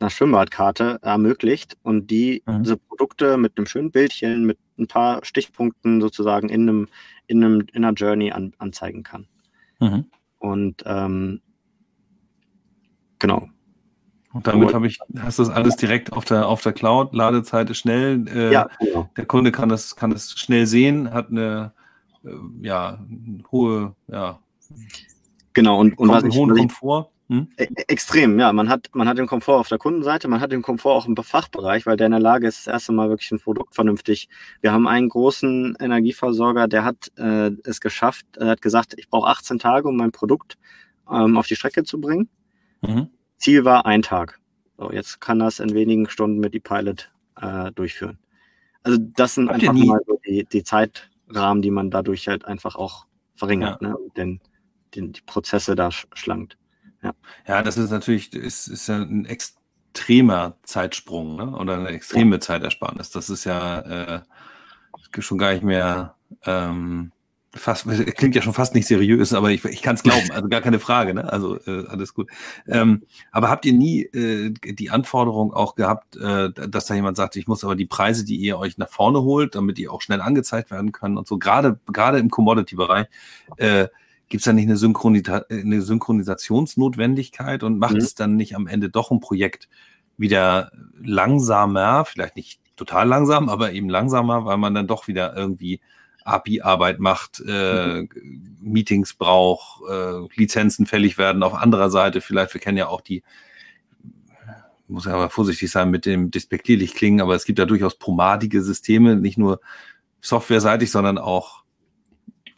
[0.00, 2.62] einer Schwimmbadkarte ermöglicht und die mhm.
[2.62, 6.88] diese Produkte mit einem schönen Bildchen, mit ein paar Stichpunkten sozusagen in einem,
[7.26, 9.26] in einem in einer Journey an, anzeigen kann.
[9.80, 10.06] Mhm.
[10.38, 11.40] Und ähm,
[13.18, 13.48] genau.
[14.32, 17.70] Und damit habe ich, hast du das alles direkt auf der, auf der Cloud, Ladezeit
[17.70, 19.08] ist schnell, äh, ja, genau.
[19.16, 21.72] der Kunde kann das, kann das schnell sehen, hat eine
[22.24, 22.30] äh,
[22.60, 22.98] ja,
[23.52, 24.40] hohe, ja,
[25.52, 27.10] genau, und, und was ich, hohen Komfort.
[27.28, 27.48] Hm?
[27.56, 28.52] E, e extrem, ja.
[28.52, 31.16] Man hat, man hat den Komfort auf der Kundenseite, man hat den Komfort auch im
[31.16, 34.28] Fachbereich, weil der in der Lage ist, das erste Mal wirklich ein Produkt vernünftig.
[34.60, 39.28] Wir haben einen großen Energieversorger, der hat äh, es geschafft, er hat gesagt, ich brauche
[39.28, 40.56] 18 Tage, um mein Produkt
[41.10, 42.28] ähm, auf die Strecke zu bringen.
[42.82, 43.08] Mhm.
[43.38, 44.38] Ziel war ein Tag.
[44.76, 47.10] So, jetzt kann das in wenigen Stunden mit E-Pilot
[47.40, 48.18] äh, durchführen.
[48.82, 52.76] Also das sind Habt einfach mal so die, die Zeitrahmen, die man dadurch halt einfach
[52.76, 53.88] auch verringert, ja.
[53.88, 53.96] ne?
[54.16, 54.40] den,
[54.94, 56.58] den, die Prozesse da schlankt.
[57.04, 57.12] Ja,
[57.46, 61.56] ja das ist natürlich ist, ist ja ein extremer Zeitsprung ne?
[61.56, 62.40] oder eine extreme ja.
[62.40, 63.10] Zeitersparnis.
[63.10, 64.20] Das ist ja äh,
[65.18, 66.16] schon gar nicht mehr.
[66.44, 67.12] Ähm,
[67.56, 67.86] fast,
[68.16, 70.78] klingt ja schon fast nicht seriös, aber ich, ich kann es glauben, also gar keine
[70.78, 71.32] Frage, ne?
[71.32, 72.30] Also äh, alles gut.
[72.66, 77.36] Ähm, aber habt ihr nie äh, die Anforderung auch gehabt, äh, dass da jemand sagt,
[77.36, 80.20] ich muss aber die Preise, die ihr euch nach vorne holt, damit die auch schnell
[80.20, 83.06] angezeigt werden können und so, gerade gerade im Commodity-Bereich,
[83.56, 83.88] äh,
[84.28, 88.00] Gibt es da nicht eine, Synchronita eine Synchronisationsnotwendigkeit und macht mhm.
[88.00, 89.68] es dann nicht am Ende doch ein Projekt
[90.16, 95.80] wieder langsamer, vielleicht nicht total langsam, aber eben langsamer, weil man dann doch wieder irgendwie
[96.24, 98.08] API-Arbeit macht, äh, mhm.
[98.60, 102.20] Meetings braucht, äh, Lizenzen fällig werden auf anderer Seite.
[102.20, 103.22] Vielleicht, wir kennen ja auch die,
[104.88, 108.62] muss ja aber vorsichtig sein mit dem despektierlich klingen, aber es gibt ja durchaus pomadige
[108.62, 109.60] Systeme, nicht nur
[110.20, 111.63] softwareseitig, sondern auch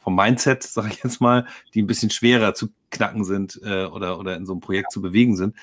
[0.07, 4.21] vom Mindset, sage ich jetzt mal, die ein bisschen schwerer zu knacken sind äh, oder,
[4.21, 5.57] oder in so einem Projekt zu bewegen sind.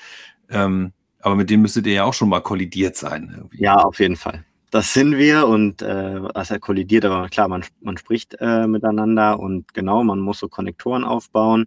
[0.50, 3.32] Ähm, aber mit denen müsstet ihr ja auch schon mal kollidiert sein.
[3.34, 3.62] Irgendwie.
[3.62, 4.44] Ja, auf jeden Fall.
[4.70, 9.40] Das sind wir und äh, was er kollidiert, aber klar, man, man spricht äh, miteinander
[9.40, 11.64] und genau, man muss so Konnektoren aufbauen.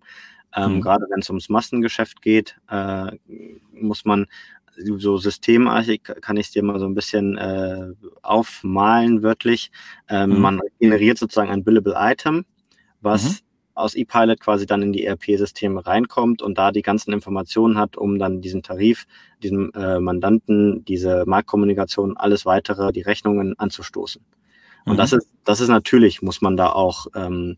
[0.55, 0.81] Ähm, mhm.
[0.81, 3.07] Gerade wenn es ums Massengeschäft geht, äh,
[3.71, 4.27] muss man
[4.75, 7.87] so systemartig kann ich es dir mal so ein bisschen äh,
[8.21, 9.71] aufmalen, wörtlich.
[10.07, 10.41] Ähm, mhm.
[10.41, 12.45] Man generiert sozusagen ein Billable Item
[13.07, 13.37] was mhm.
[13.73, 18.19] aus ePilot quasi dann in die ERP-Systeme reinkommt und da die ganzen Informationen hat, um
[18.19, 19.05] dann diesen Tarif,
[19.41, 24.21] diesem äh, Mandanten, diese Marktkommunikation, alles weitere, die Rechnungen anzustoßen.
[24.85, 24.97] Und mhm.
[24.97, 27.57] das ist, das ist natürlich, muss man da auch ähm,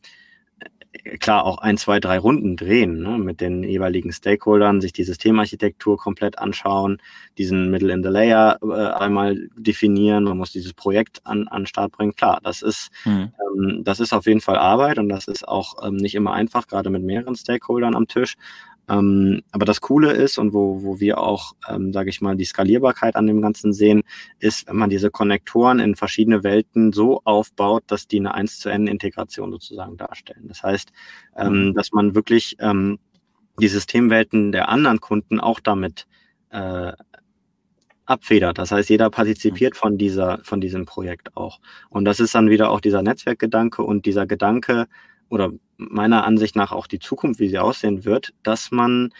[1.19, 5.97] klar auch ein, zwei, drei Runden drehen ne, mit den jeweiligen Stakeholdern, sich die Systemarchitektur
[5.97, 7.01] komplett anschauen,
[7.37, 11.91] diesen Middle in the Layer äh, einmal definieren, man muss dieses Projekt an, an Start
[11.91, 12.15] bringen.
[12.15, 13.31] Klar, das ist, mhm.
[13.57, 16.67] ähm, das ist auf jeden Fall Arbeit und das ist auch ähm, nicht immer einfach,
[16.67, 18.35] gerade mit mehreren Stakeholdern am Tisch.
[18.89, 22.45] Ähm, aber das Coole ist und wo, wo wir auch, ähm, sage ich mal, die
[22.45, 24.03] Skalierbarkeit an dem Ganzen sehen,
[24.39, 28.69] ist, wenn man diese Konnektoren in verschiedene Welten so aufbaut, dass die eine 1 zu
[28.69, 30.47] N-Integration sozusagen darstellen.
[30.47, 30.91] Das heißt,
[31.37, 31.73] ähm, mhm.
[31.75, 32.99] dass man wirklich ähm,
[33.59, 36.07] die Systemwelten der anderen Kunden auch damit
[36.49, 36.93] äh,
[38.09, 38.57] abfedert.
[38.57, 41.59] Das heißt, jeder partizipiert von dieser, von diesem Projekt auch.
[41.89, 44.87] Und das ist dann wieder auch dieser Netzwerkgedanke und dieser Gedanke,
[45.29, 49.13] oder meiner Ansicht nach auch die Zukunft, wie sie aussehen wird, dass man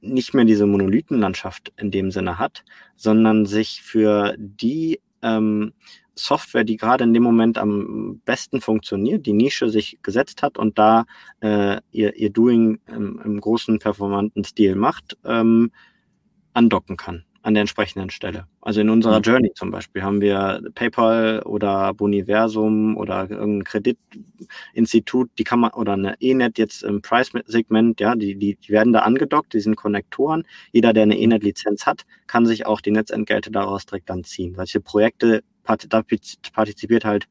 [0.00, 2.64] nicht mehr diese Monolithenlandschaft in dem Sinne hat,
[2.96, 5.72] sondern sich für die ähm,
[6.14, 10.78] Software, die gerade in dem Moment am besten funktioniert, die Nische sich gesetzt hat und
[10.78, 11.04] da
[11.40, 15.70] äh, ihr, ihr Doing im, im großen performanten Stil macht, ähm,
[16.52, 18.46] andocken kann an der entsprechenden Stelle.
[18.60, 19.22] Also in unserer mhm.
[19.22, 25.94] Journey zum Beispiel haben wir PayPal oder Boniversum oder irgendein Kreditinstitut, die kann man, oder
[25.94, 30.44] eine ENET jetzt im Price-Segment, ja, die, die, die werden da angedockt, die sind Konnektoren.
[30.70, 34.54] Jeder, der eine ENET-Lizenz hat, kann sich auch die Netzentgelte daraus direkt dann ziehen.
[34.54, 35.42] Solche Projekte
[35.88, 36.02] da
[36.52, 37.28] partizipiert halt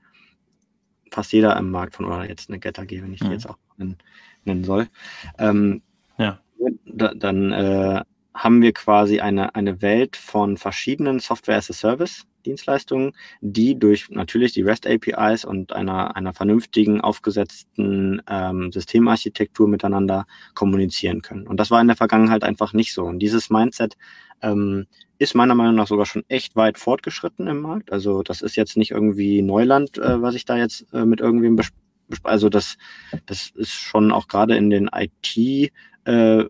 [1.12, 3.34] fast jeder im Markt von, oder jetzt eine Getter G, wenn ich die mhm.
[3.34, 3.98] jetzt auch nennen,
[4.46, 4.88] nennen soll.
[5.38, 5.82] Ähm,
[6.18, 6.40] ja.
[6.86, 12.26] Da, dann äh, haben wir quasi eine, eine Welt von verschiedenen Software as a Service
[12.42, 20.26] Dienstleistungen, die durch natürlich die REST APIs und einer, einer vernünftigen aufgesetzten ähm, Systemarchitektur miteinander
[20.54, 21.48] kommunizieren können.
[21.48, 23.04] Und das war in der Vergangenheit einfach nicht so.
[23.04, 23.98] Und dieses Mindset
[24.42, 24.88] ähm,
[25.20, 27.92] ist meiner Meinung nach sogar schon echt weit fortgeschritten im Markt.
[27.92, 31.56] Also das ist jetzt nicht irgendwie Neuland, äh, was ich da jetzt äh, mit irgendwem
[31.56, 31.80] bespreche.
[32.24, 32.76] Also das,
[33.26, 35.72] das ist schon auch gerade in den IT
[36.04, 36.46] äh,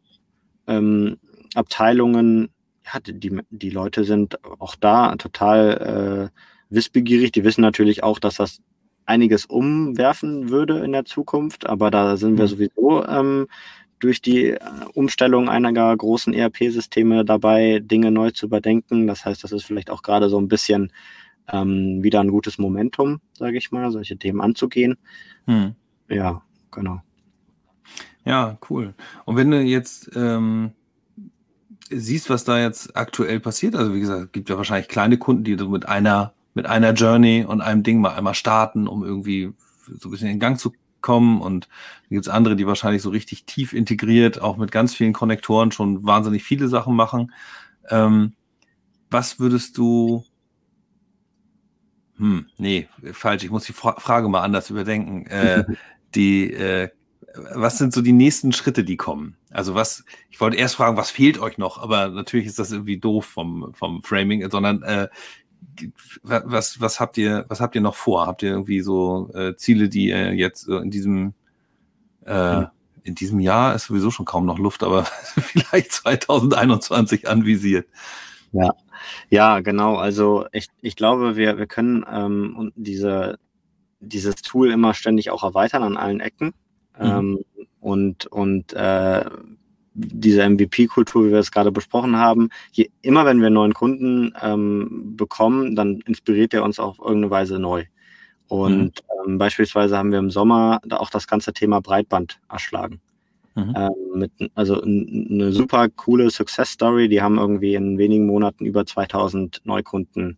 [0.66, 1.18] ähm,
[1.56, 2.50] Abteilungen,
[2.86, 7.32] ja, die, die Leute sind auch da total äh, wissbegierig.
[7.32, 8.62] Die wissen natürlich auch, dass das
[9.06, 12.50] einiges umwerfen würde in der Zukunft, aber da sind wir mhm.
[12.50, 13.48] sowieso ähm,
[14.00, 14.60] durch die äh,
[14.94, 19.08] Umstellung einiger großen ERP-Systeme dabei, Dinge neu zu überdenken.
[19.08, 20.92] Das heißt, das ist vielleicht auch gerade so ein bisschen
[21.52, 24.98] ähm, wieder ein gutes Momentum, sage ich mal, solche Themen anzugehen.
[25.46, 25.76] Hm.
[26.10, 27.02] Ja, genau.
[28.26, 28.94] Ja, cool.
[29.26, 30.72] Und wenn du jetzt ähm,
[31.92, 35.58] siehst, was da jetzt aktuell passiert, also wie gesagt, gibt ja wahrscheinlich kleine Kunden, die
[35.58, 39.54] so mit einer, mit einer Journey und einem Ding mal einmal starten, um irgendwie
[40.00, 43.10] so ein bisschen in Gang zu kommen und dann gibt es andere, die wahrscheinlich so
[43.10, 47.34] richtig tief integriert, auch mit ganz vielen Konnektoren schon wahnsinnig viele Sachen machen.
[47.90, 48.34] Ähm,
[49.10, 50.24] was würdest du
[52.22, 53.44] hm, nee, falsch.
[53.44, 55.26] Ich muss die Frage mal anders überdenken.
[55.26, 55.64] Äh,
[56.16, 56.90] die, äh,
[57.54, 59.38] was sind so die nächsten Schritte, die kommen?
[59.50, 62.98] Also was, ich wollte erst fragen, was fehlt euch noch, aber natürlich ist das irgendwie
[62.98, 65.08] doof vom, vom Framing, sondern äh,
[66.24, 68.28] was, was habt ihr, was habt ihr noch vor?
[68.28, 71.34] Habt ihr irgendwie so äh, Ziele, die ihr jetzt so in diesem
[72.26, 72.66] äh,
[73.04, 77.88] in diesem Jahr ist sowieso schon kaum noch Luft, aber vielleicht 2021 anvisiert?
[78.52, 78.74] Ja,
[79.30, 79.96] ja, genau.
[79.96, 83.40] Also ich, ich glaube, wir, wir können ähm, diese,
[84.00, 86.54] dieses Tool immer ständig auch erweitern an allen Ecken.
[87.00, 87.06] Mhm.
[87.06, 87.40] Ähm,
[87.80, 89.26] und und äh,
[89.94, 94.34] diese MVP-Kultur, wie wir es gerade besprochen haben, je, immer wenn wir einen neuen Kunden
[94.42, 97.86] ähm, bekommen, dann inspiriert er uns auf irgendeine Weise neu.
[98.48, 99.32] Und mhm.
[99.32, 103.02] ähm, beispielsweise haben wir im Sommer da auch das ganze Thema Breitband erschlagen.
[103.56, 103.74] Mhm.
[103.76, 107.10] Ähm, mit, also eine super coole Success Story.
[107.10, 110.38] Die haben irgendwie in wenigen Monaten über 2000 Neukunden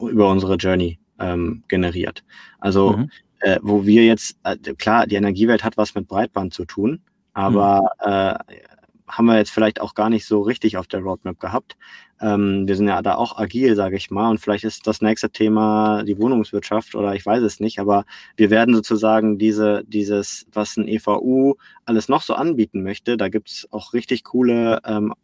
[0.00, 2.24] über unsere Journey ähm, generiert.
[2.60, 3.10] Also mhm.
[3.40, 7.00] Äh, wo wir jetzt, äh, klar, die Energiewelt hat was mit Breitband zu tun,
[7.32, 8.12] aber mhm.
[8.12, 8.64] äh,
[9.08, 11.76] haben wir jetzt vielleicht auch gar nicht so richtig auf der Roadmap gehabt.
[12.20, 15.30] Ähm, wir sind ja da auch agil, sage ich mal, und vielleicht ist das nächste
[15.30, 18.04] Thema die Wohnungswirtschaft oder ich weiß es nicht, aber
[18.36, 23.66] wir werden sozusagen diese, dieses, was ein EVU alles noch so anbieten möchte, da gibt's
[23.70, 25.14] auch richtig coole ähm,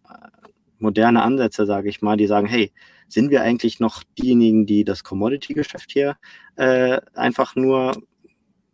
[0.79, 2.73] moderne Ansätze, sage ich mal, die sagen, hey,
[3.09, 6.17] sind wir eigentlich noch diejenigen, die das Commodity-Geschäft hier
[6.57, 7.93] äh, einfach nur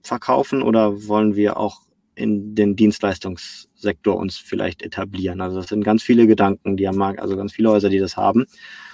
[0.03, 1.83] verkaufen oder wollen wir auch
[2.15, 5.41] in den Dienstleistungssektor uns vielleicht etablieren.
[5.41, 8.17] Also das sind ganz viele Gedanken, die am Markt, also ganz viele Häuser, die das
[8.17, 8.47] haben.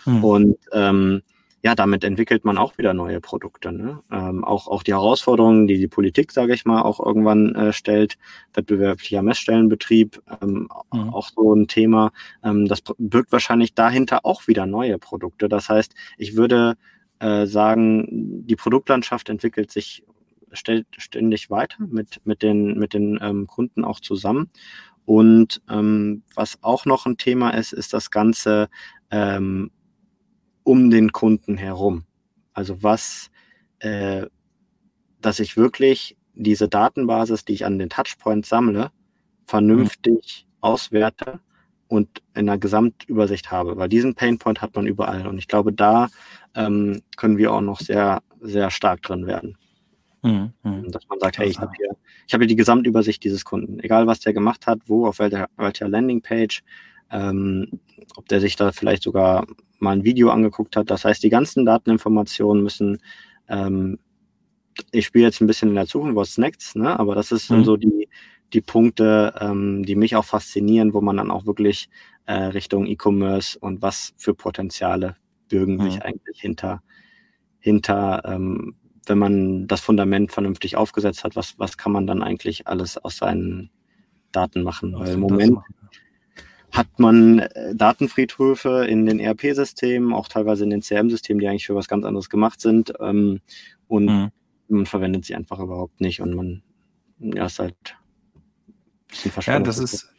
[0.04, 0.24] Mhm.
[0.24, 1.22] Und ähm,
[1.66, 3.72] ja, damit entwickelt man auch wieder neue Produkte.
[3.72, 3.98] Ne?
[4.12, 8.18] Ähm, auch, auch die Herausforderungen, die die Politik, sage ich mal, auch irgendwann äh, stellt,
[8.54, 11.08] wettbewerblicher Messstellenbetrieb, ähm, mhm.
[11.12, 12.12] auch so ein Thema.
[12.44, 15.48] Ähm, das birgt wahrscheinlich dahinter auch wieder neue Produkte.
[15.48, 16.76] Das heißt, ich würde
[17.18, 20.04] äh, sagen, die Produktlandschaft entwickelt sich
[20.52, 24.50] ständig weiter mit, mit den, mit den ähm, Kunden auch zusammen.
[25.04, 28.68] Und ähm, was auch noch ein Thema ist, ist das Ganze
[29.10, 29.72] ähm,
[30.66, 32.04] um den Kunden herum.
[32.52, 33.30] Also was,
[33.78, 34.26] äh,
[35.20, 38.90] dass ich wirklich diese Datenbasis, die ich an den Touchpoints sammle,
[39.44, 40.54] vernünftig mhm.
[40.62, 41.38] auswerte
[41.86, 45.28] und in einer Gesamtübersicht habe, weil diesen Painpoint hat man überall.
[45.28, 46.08] Und ich glaube, da
[46.56, 49.56] ähm, können wir auch noch sehr, sehr stark drin werden.
[50.22, 50.90] Mhm, mhm.
[50.90, 51.90] Dass man sagt, hey, ich habe hier,
[52.26, 55.46] ich habe hier die Gesamtübersicht dieses Kunden, egal was der gemacht hat, wo, auf welcher,
[55.56, 56.64] welcher Landingpage,
[57.10, 57.80] ähm,
[58.16, 59.46] ob der sich da vielleicht sogar
[59.78, 60.90] mal ein Video angeguckt hat.
[60.90, 62.98] Das heißt, die ganzen Dateninformationen müssen
[63.48, 63.98] ähm,
[64.92, 66.98] ich spiele jetzt ein bisschen in der Zukunft, was Snacks, ne?
[66.98, 67.64] aber das ist mhm.
[67.64, 68.08] so die,
[68.52, 71.88] die Punkte, ähm, die mich auch faszinieren, wo man dann auch wirklich
[72.26, 75.16] äh, Richtung E-Commerce und was für Potenziale
[75.48, 76.82] bürgen sich eigentlich hinter,
[77.58, 78.76] hinter ähm,
[79.06, 83.18] wenn man das Fundament vernünftig aufgesetzt hat, was, was kann man dann eigentlich alles aus
[83.18, 83.70] seinen
[84.32, 84.98] Daten machen?
[84.98, 85.58] Weil im Moment
[86.72, 91.74] hat man äh, Datenfriedhöfe in den ERP-Systemen, auch teilweise in den CRM-Systemen, die eigentlich für
[91.74, 92.92] was ganz anderes gemacht sind.
[93.00, 93.40] Ähm,
[93.88, 94.30] und mhm.
[94.68, 96.62] man verwendet sie einfach überhaupt nicht und man
[97.18, 97.96] ja, ist halt
[99.24, 100.12] ein bisschen Ja, das ist,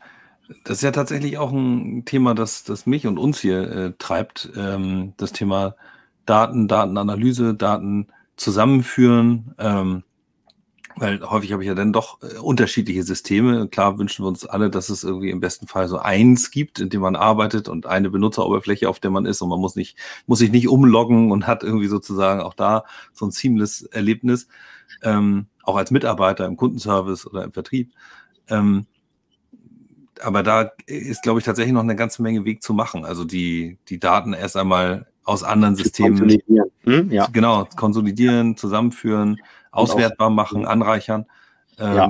[0.64, 4.50] das ist ja tatsächlich auch ein Thema, das, das mich und uns hier äh, treibt.
[4.56, 5.76] Ähm, das Thema
[6.26, 9.54] Daten, Datenanalyse, Daten zusammenführen.
[9.58, 10.04] Ähm,
[11.00, 13.68] weil häufig habe ich ja dann doch äh, unterschiedliche Systeme.
[13.68, 16.90] Klar wünschen wir uns alle, dass es irgendwie im besten Fall so eins gibt, in
[16.90, 20.40] dem man arbeitet und eine Benutzeroberfläche, auf der man ist und man muss nicht, muss
[20.40, 22.84] sich nicht umloggen und hat irgendwie sozusagen auch da
[23.14, 24.48] so ein seamless Erlebnis,
[25.04, 27.92] ähm, auch als Mitarbeiter im Kundenservice oder im Vertrieb.
[28.50, 28.86] Ähm,
[30.22, 33.06] aber da ist, glaube ich, tatsächlich noch eine ganze Menge Weg zu machen.
[33.06, 36.18] Also die, die Daten erst einmal aus anderen Systemen.
[36.18, 36.72] Konsolidieren.
[36.84, 37.12] Hm?
[37.12, 37.28] Ja.
[37.32, 39.38] Genau, konsolidieren, zusammenführen,
[39.78, 41.26] auswertbar machen, anreichern.
[41.80, 42.10] Ähm, ja.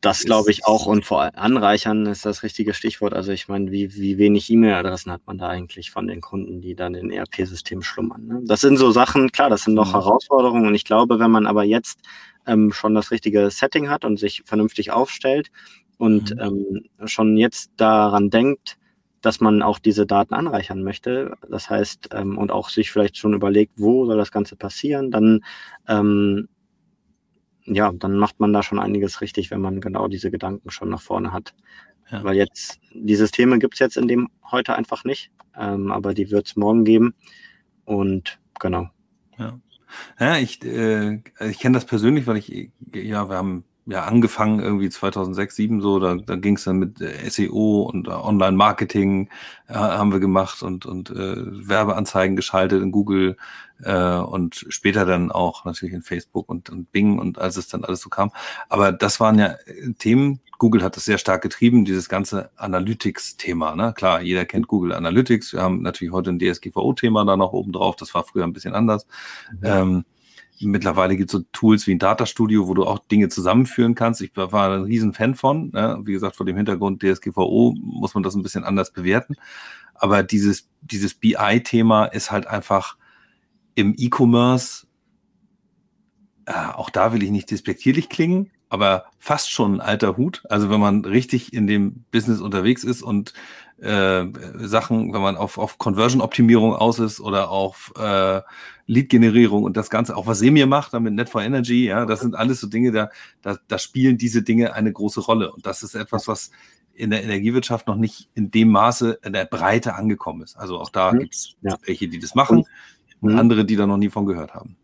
[0.00, 0.86] Das glaube ich auch.
[0.86, 3.12] Und vor allem anreichern ist das richtige Stichwort.
[3.12, 6.74] Also ich meine, wie, wie wenig E-Mail-Adressen hat man da eigentlich von den Kunden, die
[6.74, 8.26] dann in ERP-Systemen schlummern?
[8.26, 8.40] Ne?
[8.44, 9.92] Das sind so Sachen, klar, das sind noch mhm.
[9.92, 10.66] Herausforderungen.
[10.66, 12.00] Und ich glaube, wenn man aber jetzt
[12.46, 15.50] ähm, schon das richtige Setting hat und sich vernünftig aufstellt
[15.98, 16.40] und mhm.
[16.40, 18.78] ähm, schon jetzt daran denkt,
[19.20, 21.34] dass man auch diese Daten anreichern möchte.
[21.48, 25.40] Das heißt, ähm, und auch sich vielleicht schon überlegt, wo soll das Ganze passieren, dann
[25.88, 26.48] ähm,
[27.64, 31.02] ja, dann macht man da schon einiges richtig, wenn man genau diese Gedanken schon nach
[31.02, 31.54] vorne hat.
[32.10, 32.24] Ja.
[32.24, 36.30] Weil jetzt, die Systeme gibt es jetzt in dem heute einfach nicht, ähm, aber die
[36.30, 37.14] wird es morgen geben.
[37.84, 38.88] Und genau.
[39.38, 39.58] Ja.
[40.20, 44.88] Ja, ich, äh, ich kenne das persönlich, weil ich, ja, wir haben ja angefangen irgendwie
[44.88, 49.28] 2006, 2007 so, da, da ging es dann mit äh, SEO und äh, Online-Marketing
[49.68, 53.36] äh, haben wir gemacht und, und äh, Werbeanzeigen geschaltet in Google
[53.82, 57.84] äh, und später dann auch natürlich in Facebook und, und Bing und als es dann
[57.84, 58.30] alles so kam.
[58.68, 63.74] Aber das waren ja äh, Themen, Google hat das sehr stark getrieben, dieses ganze Analytics-Thema.
[63.74, 63.92] Ne?
[63.94, 65.54] Klar, jeder kennt Google Analytics.
[65.54, 67.96] Wir haben natürlich heute ein DSGVO-Thema da noch oben drauf.
[67.96, 69.06] Das war früher ein bisschen anders.
[69.52, 69.58] Mhm.
[69.64, 70.04] Ähm,
[70.62, 74.20] Mittlerweile gibt es so Tools wie ein Data Studio, wo du auch Dinge zusammenführen kannst.
[74.20, 75.70] Ich war ein riesen Fan von.
[75.70, 75.98] Ne?
[76.02, 79.36] Wie gesagt, vor dem Hintergrund DSGVO muss man das ein bisschen anders bewerten.
[79.94, 82.96] Aber dieses, dieses BI-Thema ist halt einfach
[83.74, 84.86] im E-Commerce,
[86.46, 90.42] äh, auch da will ich nicht despektierlich klingen, aber fast schon ein alter Hut.
[90.48, 93.34] Also wenn man richtig in dem Business unterwegs ist und
[93.80, 94.26] äh,
[94.58, 98.40] Sachen, wenn man auf, auf Conversion-Optimierung aus ist oder auf äh,
[98.86, 102.34] Lead-Generierung und das Ganze, auch was Semir macht, damit Net for Energy, ja, das sind
[102.34, 103.10] alles so Dinge, da,
[103.42, 105.52] da, da spielen diese Dinge eine große Rolle.
[105.52, 106.50] Und das ist etwas, was
[106.92, 110.56] in der Energiewirtschaft noch nicht in dem Maße in der Breite angekommen ist.
[110.56, 111.20] Also auch da mhm.
[111.20, 111.78] gibt es ja.
[111.86, 112.64] welche, die das machen
[113.20, 114.76] und, und andere, die da noch nie von gehört haben.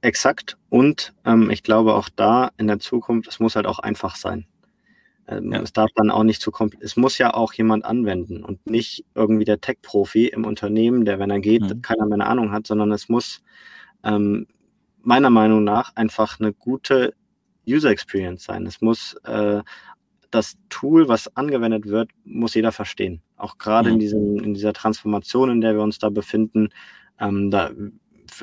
[0.00, 0.56] Exakt.
[0.70, 4.46] Und ähm, ich glaube auch da in der Zukunft, es muss halt auch einfach sein.
[5.28, 5.60] Ähm, ja.
[5.60, 6.90] Es darf dann auch nicht zu kompliziert.
[6.90, 11.30] Es muss ja auch jemand anwenden und nicht irgendwie der Tech-Profi im Unternehmen, der, wenn
[11.30, 11.82] er geht, mhm.
[11.82, 13.42] keiner mehr eine Ahnung hat, sondern es muss
[14.04, 14.46] ähm,
[15.02, 17.14] meiner Meinung nach einfach eine gute
[17.68, 18.66] User Experience sein.
[18.66, 19.62] Es muss äh,
[20.30, 23.22] das Tool, was angewendet wird, muss jeder verstehen.
[23.36, 24.00] Auch gerade mhm.
[24.00, 26.70] in, in dieser Transformation, in der wir uns da befinden,
[27.20, 27.70] ähm, da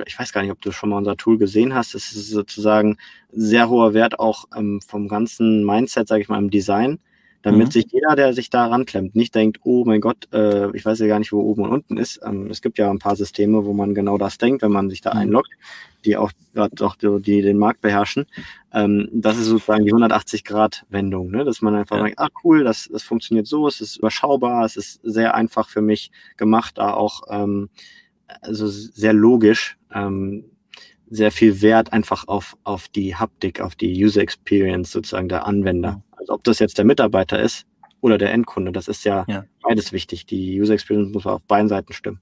[0.05, 1.95] ich weiß gar nicht, ob du schon mal unser Tool gesehen hast.
[1.95, 2.97] Es ist sozusagen
[3.31, 6.99] sehr hoher Wert auch ähm, vom ganzen Mindset, sage ich mal, im Design,
[7.41, 7.71] damit mhm.
[7.71, 11.07] sich jeder, der sich da ranklemmt, nicht denkt, oh mein Gott, äh, ich weiß ja
[11.07, 12.19] gar nicht, wo oben und unten ist.
[12.25, 15.01] Ähm, es gibt ja ein paar Systeme, wo man genau das denkt, wenn man sich
[15.01, 15.19] da mhm.
[15.19, 15.51] einloggt,
[16.05, 18.25] die auch gerade die, die, den Markt beherrschen.
[18.73, 21.45] Ähm, das ist sozusagen die 180-Grad-Wendung, ne?
[21.45, 22.03] dass man einfach ja.
[22.03, 25.81] sagt, ach cool, das, das funktioniert so, es ist überschaubar, es ist sehr einfach für
[25.81, 27.69] mich gemacht, da auch ähm,
[28.41, 30.45] also sehr logisch, ähm,
[31.09, 36.03] sehr viel Wert einfach auf, auf die Haptik, auf die User Experience sozusagen der Anwender.
[36.11, 37.65] Also ob das jetzt der Mitarbeiter ist
[38.01, 39.45] oder der Endkunde, das ist ja, ja.
[39.61, 40.25] beides wichtig.
[40.25, 42.19] Die User Experience muss auf beiden Seiten stimmen.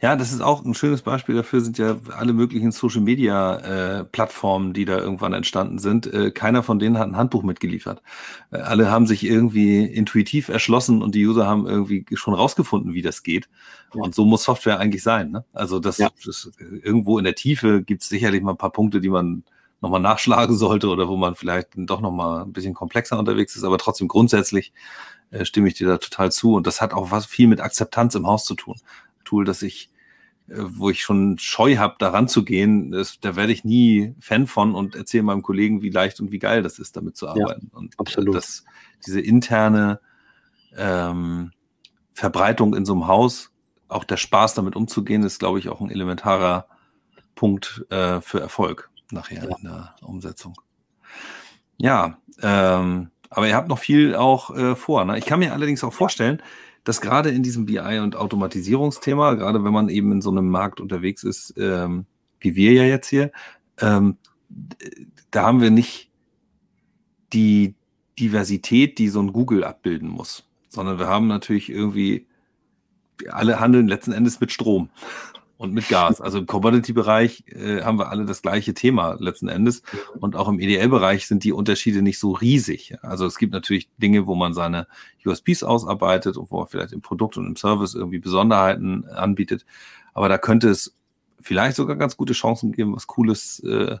[0.00, 4.04] Ja, das ist auch ein schönes Beispiel dafür, sind ja alle möglichen Social Media äh,
[4.04, 6.06] Plattformen, die da irgendwann entstanden sind.
[6.06, 8.02] Äh, keiner von denen hat ein Handbuch mitgeliefert.
[8.50, 13.02] Äh, alle haben sich irgendwie intuitiv erschlossen und die User haben irgendwie schon rausgefunden, wie
[13.02, 13.48] das geht.
[13.94, 14.02] Ja.
[14.02, 15.30] Und so muss Software eigentlich sein.
[15.30, 15.44] Ne?
[15.52, 16.10] Also das, ja.
[16.24, 19.44] das irgendwo in der Tiefe gibt es sicherlich mal ein paar Punkte, die man
[19.80, 23.78] nochmal nachschlagen sollte oder wo man vielleicht doch nochmal ein bisschen komplexer unterwegs ist, aber
[23.78, 24.72] trotzdem grundsätzlich
[25.30, 26.54] äh, stimme ich dir da total zu.
[26.54, 28.76] Und das hat auch was viel mit Akzeptanz im Haus zu tun.
[29.30, 29.90] Tool, das ich
[30.52, 34.74] wo ich schon Scheu habe, daran zu gehen, das, da werde ich nie Fan von
[34.74, 37.70] und erzähle meinem Kollegen, wie leicht und wie geil das ist, damit zu arbeiten.
[37.72, 38.34] Ja, und absolut.
[38.34, 38.64] Das,
[39.06, 40.00] diese interne
[40.76, 41.52] ähm,
[42.12, 43.52] Verbreitung in so einem Haus,
[43.88, 46.66] auch der Spaß damit umzugehen, ist, glaube ich, auch ein elementarer
[47.34, 49.56] Punkt äh, für Erfolg nachher ja.
[49.56, 50.60] in der Umsetzung.
[51.76, 55.04] Ja, ähm, aber ihr habt noch viel auch äh, vor.
[55.04, 55.16] Ne?
[55.18, 56.42] Ich kann mir allerdings auch vorstellen,
[56.84, 60.80] dass gerade in diesem BI- und Automatisierungsthema, gerade wenn man eben in so einem Markt
[60.80, 62.06] unterwegs ist, ähm,
[62.40, 63.30] wie wir ja jetzt hier,
[63.78, 64.16] ähm,
[65.30, 66.10] da haben wir nicht
[67.32, 67.74] die
[68.18, 72.26] Diversität, die so ein Google abbilden muss, sondern wir haben natürlich irgendwie,
[73.28, 74.88] alle handeln letzten Endes mit Strom
[75.60, 76.22] und mit Gas.
[76.22, 79.82] Also im Commodity-Bereich äh, haben wir alle das gleiche Thema letzten Endes.
[80.18, 82.96] Und auch im EDL-Bereich sind die Unterschiede nicht so riesig.
[83.02, 84.86] Also es gibt natürlich Dinge, wo man seine
[85.26, 89.66] USPs ausarbeitet und wo man vielleicht im Produkt und im Service irgendwie Besonderheiten anbietet.
[90.14, 90.96] Aber da könnte es
[91.42, 93.98] vielleicht sogar ganz gute Chancen geben, was Cooles äh,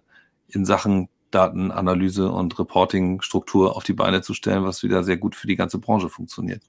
[0.48, 5.46] in Sachen Datenanalyse und Reporting-Struktur auf die Beine zu stellen, was wieder sehr gut für
[5.46, 6.62] die ganze Branche funktioniert.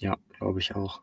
[0.00, 1.00] Ja, glaube ich auch.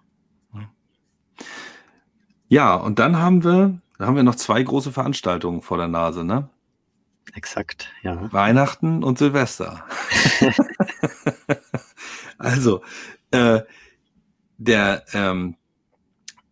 [2.48, 6.24] Ja, und dann haben wir, da haben wir noch zwei große Veranstaltungen vor der Nase,
[6.24, 6.50] ne?
[7.34, 8.32] Exakt, ja.
[8.32, 9.84] Weihnachten und Silvester.
[12.38, 12.82] also,
[13.32, 13.62] äh,
[14.58, 15.56] der, ähm,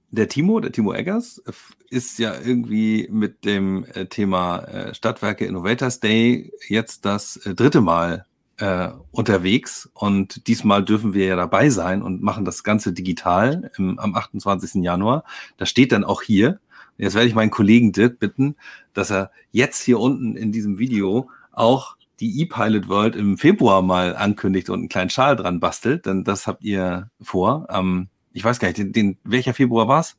[0.10, 1.42] der Timo, der Timo Eggers,
[1.90, 7.82] ist ja irgendwie mit dem äh, Thema äh, Stadtwerke Innovators Day jetzt das äh, dritte
[7.82, 8.26] Mal
[8.58, 14.00] äh, unterwegs und diesmal dürfen wir ja dabei sein und machen das Ganze digital im,
[14.00, 14.84] am 28.
[14.84, 15.24] Januar.
[15.58, 16.60] Das steht dann auch hier.
[16.98, 18.56] Jetzt werde ich meinen Kollegen Dirk bitten,
[18.94, 24.16] dass er jetzt hier unten in diesem Video auch die E-Pilot World im Februar mal
[24.16, 27.68] ankündigt und einen kleinen Schal dran bastelt, denn das habt ihr vor.
[27.70, 30.16] Ähm, ich weiß gar nicht, den, den welcher Februar war es?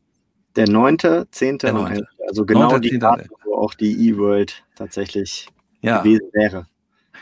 [0.57, 0.99] Der 9.,
[1.30, 1.59] 10.
[1.59, 2.03] Der 9.
[2.28, 2.82] Also genau 9.
[2.82, 5.49] die Daten, wo auch die E-World tatsächlich
[5.82, 6.03] ja.
[6.03, 6.66] gewesen wäre.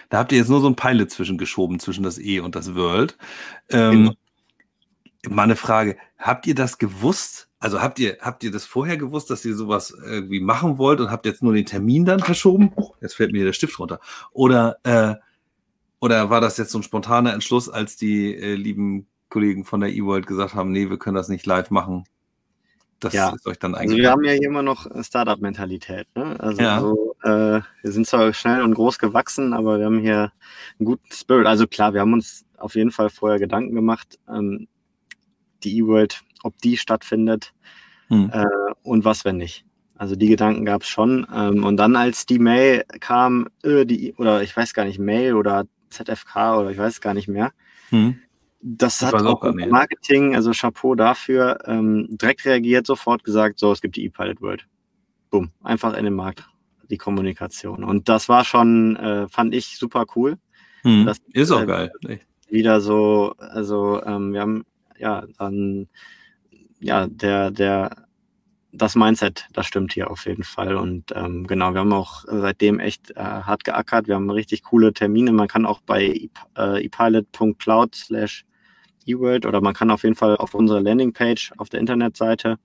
[0.09, 3.17] Da habt ihr jetzt nur so ein Pilot zwischengeschoben, zwischen das E und das World.
[3.71, 4.13] Ähm, genau.
[5.29, 7.49] Mal eine Frage, habt ihr das gewusst?
[7.61, 11.13] Also habt ihr, habt ihr das vorher gewusst, dass ihr sowas irgendwie machen wollt und
[11.13, 12.73] habt jetzt nur den Termin dann verschoben?
[12.75, 14.01] Oh, jetzt fällt mir der Stift runter.
[14.33, 15.15] Oder, äh,
[16.01, 19.91] oder war das jetzt so ein spontaner Entschluss, als die äh, lieben Kollegen von der
[19.91, 22.05] eWorld gesagt haben, nee, wir können das nicht live machen?
[23.03, 23.31] Das ja.
[23.31, 23.91] ist euch dann eigentlich.
[23.91, 26.07] Also wir haben ja hier immer noch Startup-Mentalität.
[26.15, 26.39] Ne?
[26.39, 26.81] Also ja.
[26.81, 30.33] so, äh, wir sind zwar schnell und groß gewachsen, aber wir haben hier
[30.79, 31.47] einen guten Spirit.
[31.47, 34.69] Also klar, wir haben uns auf jeden Fall vorher Gedanken gemacht, ähm,
[35.65, 37.53] die E-World, ob die stattfindet
[38.07, 38.31] hm.
[38.33, 38.47] äh,
[38.85, 39.65] und was, wenn nicht.
[39.97, 41.27] Also die Gedanken gab es schon.
[41.35, 45.35] Ähm, und dann, als die Mail kam, äh, die, oder ich weiß gar nicht, Mail
[45.35, 47.53] oder ZFK oder ich weiß gar nicht mehr,
[47.91, 48.17] hm
[48.63, 53.73] das, das hat auch, auch Marketing, also Chapeau dafür, ähm, direkt reagiert, sofort gesagt, so,
[53.73, 54.67] es gibt die E-Pilot World.
[55.31, 56.49] Boom, einfach in den Markt,
[56.89, 57.83] die Kommunikation.
[57.83, 60.39] Und das war schon, äh, fand ich super cool.
[60.83, 61.93] Hm, das, ist auch äh, geil.
[62.49, 64.65] Wieder so, also ähm, wir haben
[64.97, 65.89] ja dann,
[66.79, 68.07] ja, der, der,
[68.73, 70.77] das Mindset, das stimmt hier auf jeden Fall.
[70.77, 74.07] Und ähm, genau, wir haben auch seitdem echt äh, hart geackert.
[74.07, 75.33] Wir haben richtig coole Termine.
[75.33, 78.45] Man kann auch bei äh, epilot.cloud slash
[79.07, 82.59] eWorld oder man kann auf jeden Fall auf unserer Landingpage auf der Internetseite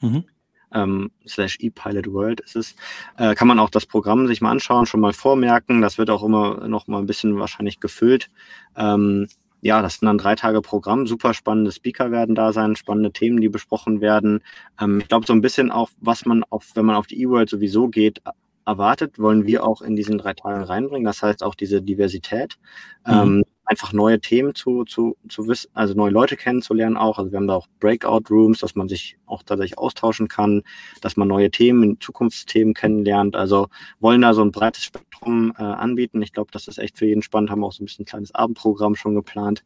[0.00, 0.24] mhm.
[0.72, 2.76] ähm, slash ePilotWorld ist es,
[3.16, 5.80] äh, kann man auch das Programm sich mal anschauen, schon mal vormerken.
[5.80, 8.30] Das wird auch immer noch mal ein bisschen wahrscheinlich gefüllt.
[8.76, 9.28] Ähm,
[9.60, 13.40] ja, das sind dann drei Tage Programm, super spannende Speaker werden da sein, spannende Themen,
[13.40, 14.40] die besprochen werden.
[14.80, 17.50] Ähm, ich glaube, so ein bisschen auch, was man auf, wenn man auf die eWorld
[17.50, 18.22] sowieso geht,
[18.68, 21.06] erwartet, wollen wir auch in diesen drei Tagen reinbringen.
[21.06, 22.58] Das heißt auch diese Diversität.
[23.06, 23.12] Mhm.
[23.12, 27.18] Ähm, einfach neue Themen zu, zu, zu wissen, also neue Leute kennenzulernen auch.
[27.18, 30.62] Also wir haben da auch Breakout Rooms, dass man sich auch tatsächlich austauschen kann,
[31.02, 33.36] dass man neue Themen, Zukunftsthemen kennenlernt.
[33.36, 33.68] Also
[34.00, 36.22] wollen da so ein breites Spektrum äh, anbieten.
[36.22, 37.50] Ich glaube, das ist echt für jeden spannend.
[37.50, 39.62] Haben auch so ein bisschen ein kleines Abendprogramm schon geplant.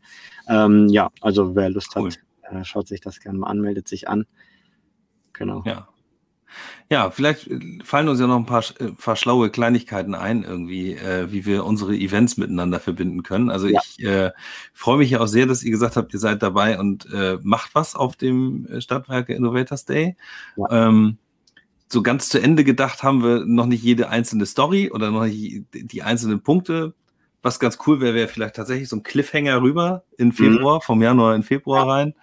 [0.49, 2.11] Ähm, ja, also wer Lust cool.
[2.11, 2.19] hat,
[2.53, 4.27] äh, schaut sich das gerne mal an, meldet sich an.
[5.33, 5.63] Genau.
[5.65, 5.89] Ja,
[6.91, 10.95] ja, vielleicht äh, fallen uns ja noch ein paar, äh, paar schlaue Kleinigkeiten ein, irgendwie,
[10.95, 13.51] äh, wie wir unsere Events miteinander verbinden können.
[13.51, 13.81] Also ja.
[13.83, 14.31] ich äh,
[14.73, 17.75] freue mich ja auch sehr, dass ihr gesagt habt, ihr seid dabei und äh, macht
[17.75, 20.17] was auf dem äh, Stadtwerke Innovators Day.
[20.57, 20.89] Ja.
[20.89, 21.19] Ähm,
[21.89, 25.67] so ganz zu Ende gedacht haben wir noch nicht jede einzelne Story oder noch nicht
[25.75, 26.95] die einzelnen Punkte.
[27.43, 30.33] Was ganz cool wäre, wäre vielleicht tatsächlich so ein Cliffhanger rüber in mhm.
[30.33, 30.83] Februar, mhm.
[30.83, 31.93] vom Januar in Februar ja.
[31.93, 32.15] rein.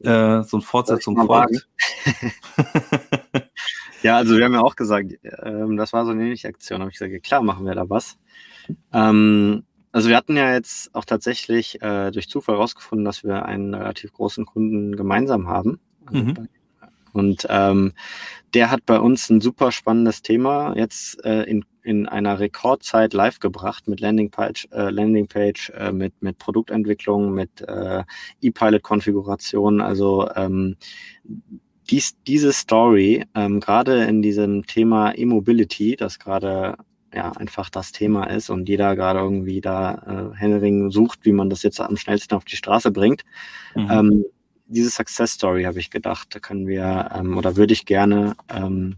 [0.00, 1.68] Äh, so eine Fortsetzung folgt.
[4.02, 6.78] Ja, also wir haben ja auch gesagt, ähm, das war so eine ähnliche Aktion.
[6.78, 8.18] Da habe ich gesagt, ja, klar, machen wir da was.
[8.92, 13.74] Ähm, also wir hatten ja jetzt auch tatsächlich äh, durch Zufall herausgefunden, dass wir einen
[13.74, 15.80] relativ großen Kunden gemeinsam haben.
[16.06, 16.48] Also mhm.
[17.12, 17.92] Und ähm,
[18.54, 23.38] der hat bei uns ein super spannendes Thema jetzt äh, in, in einer Rekordzeit live
[23.38, 28.04] gebracht mit Landingpage, äh, Landingpage äh, mit, mit Produktentwicklung, mit äh,
[28.40, 29.80] E-Pilot-Konfiguration.
[29.80, 30.76] Also ähm,
[31.92, 36.76] dies, diese Story, ähm, gerade in diesem Thema E-Mobility, das gerade
[37.14, 41.50] ja einfach das Thema ist und jeder gerade irgendwie da äh, Henring sucht, wie man
[41.50, 43.22] das jetzt am schnellsten auf die Straße bringt.
[43.74, 43.90] Mhm.
[43.90, 44.24] Ähm,
[44.66, 48.96] diese Success Story habe ich gedacht, da können wir ähm, oder würde ich gerne ähm,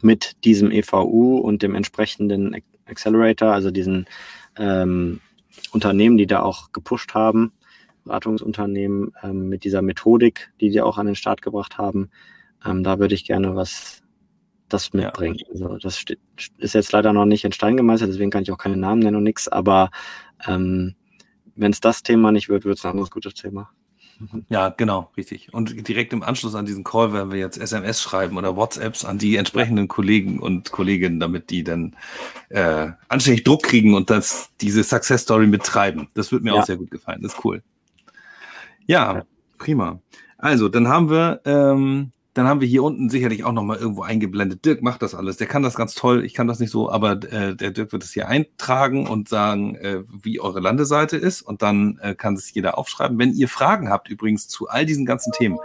[0.00, 4.06] mit diesem EVU und dem entsprechenden Accelerator, also diesen
[4.56, 5.20] ähm,
[5.72, 7.52] Unternehmen, die da auch gepusht haben,
[8.08, 12.10] Beratungsunternehmen, ähm, mit dieser Methodik, die die auch an den Start gebracht haben,
[12.64, 14.02] ähm, da würde ich gerne was
[14.68, 15.38] das mitbringen.
[15.38, 15.46] Ja.
[15.52, 16.04] Also das
[16.58, 19.16] ist jetzt leider noch nicht in Stein gemeißelt, deswegen kann ich auch keine Namen nennen
[19.16, 19.90] und nichts, aber
[20.46, 20.94] ähm,
[21.54, 23.70] wenn es das Thema nicht wird, wird es ein anderes gutes Thema.
[24.48, 25.52] Ja, genau, richtig.
[25.54, 29.18] Und direkt im Anschluss an diesen Call werden wir jetzt SMS schreiben oder WhatsApps an
[29.18, 31.94] die entsprechenden Kollegen und Kolleginnen, damit die dann
[32.48, 36.08] äh, anständig Druck kriegen und das, diese Success Story mittreiben.
[36.14, 36.60] Das wird mir ja.
[36.60, 37.22] auch sehr gut gefallen.
[37.22, 37.62] Das ist cool.
[38.88, 39.22] Ja,
[39.58, 40.00] prima.
[40.36, 44.64] Also, dann haben wir ähm, dann haben wir hier unten sicherlich auch nochmal irgendwo eingeblendet.
[44.64, 45.38] Dirk macht das alles.
[45.38, 46.24] Der kann das ganz toll.
[46.24, 49.74] Ich kann das nicht so, aber äh, der Dirk wird es hier eintragen und sagen,
[49.74, 51.42] äh, wie eure Landeseite ist.
[51.42, 53.18] Und dann äh, kann es jeder aufschreiben.
[53.18, 55.58] Wenn ihr Fragen habt, übrigens zu all diesen ganzen Themen,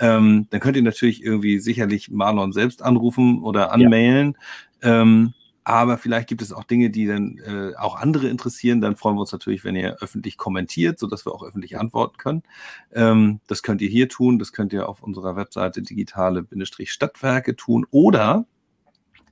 [0.00, 4.36] ähm, dann könnt ihr natürlich irgendwie sicherlich Marlon selbst anrufen oder anmailen.
[4.82, 5.02] Ja.
[5.02, 5.32] Ähm,
[5.66, 8.80] aber vielleicht gibt es auch Dinge, die dann äh, auch andere interessieren.
[8.80, 12.44] Dann freuen wir uns natürlich, wenn ihr öffentlich kommentiert, sodass wir auch öffentlich antworten können.
[12.92, 18.46] Ähm, das könnt ihr hier tun, das könnt ihr auf unserer Webseite digitale-stadtwerke tun oder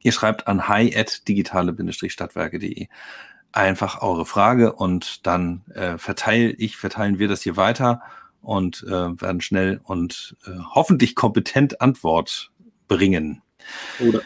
[0.03, 2.89] ihr schreibt an hi at digitale-stadtwerke.de
[3.53, 8.03] einfach eure Frage und dann äh, verteile ich, verteilen wir das hier weiter
[8.43, 12.51] und äh, werden schnell und äh, hoffentlich kompetent Antwort
[12.89, 13.41] bringen.
[14.01, 14.23] Oder.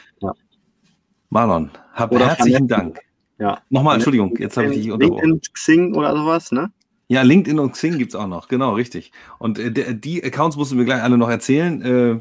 [1.30, 3.00] Marlon, hab oder herzlichen Dank.
[3.38, 3.60] Ja.
[3.70, 5.30] Nochmal, Entschuldigung, jetzt habe ich dich unterbrochen.
[5.30, 6.72] LinkedIn, Xing oder sowas, ne?
[7.10, 9.12] Ja, LinkedIn und Xing gibt es auch noch, genau, richtig.
[9.38, 12.20] Und äh, die Accounts musst du mir gleich alle noch erzählen, äh,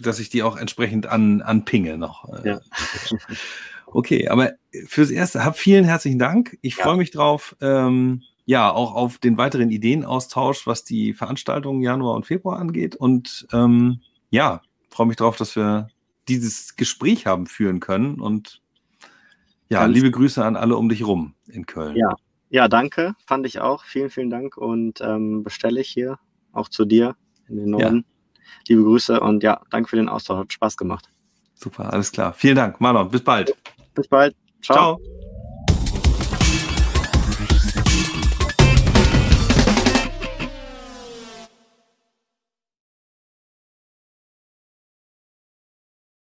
[0.00, 2.28] dass ich die auch entsprechend an, anpinge noch.
[2.42, 2.48] Äh.
[2.48, 2.60] Ja.
[3.86, 4.52] okay, aber
[4.86, 6.56] fürs Erste, hab vielen herzlichen Dank.
[6.62, 6.98] Ich freue ja.
[6.98, 12.58] mich drauf, ähm, ja, auch auf den weiteren Ideenaustausch, was die Veranstaltungen Januar und Februar
[12.58, 12.96] angeht.
[12.96, 14.00] Und ähm,
[14.30, 15.88] ja, freue mich drauf, dass wir
[16.28, 18.20] dieses Gespräch haben führen können.
[18.20, 18.60] Und
[19.68, 21.96] ja, Ganz liebe Grüße an alle um dich rum in Köln.
[21.96, 22.14] Ja,
[22.50, 23.14] ja danke.
[23.26, 23.84] Fand ich auch.
[23.84, 26.18] Vielen, vielen Dank und ähm, bestelle ich hier
[26.52, 27.16] auch zu dir
[27.48, 27.96] in den Norden.
[27.96, 28.40] Ja.
[28.68, 30.38] Liebe Grüße und ja, danke für den Austausch.
[30.38, 31.08] Hat Spaß gemacht.
[31.54, 32.32] Super, alles klar.
[32.32, 33.08] Vielen Dank, Marlon.
[33.08, 33.54] Bis bald.
[33.94, 34.34] Bis bald.
[34.60, 34.98] Ciao.
[34.98, 35.21] Ciao.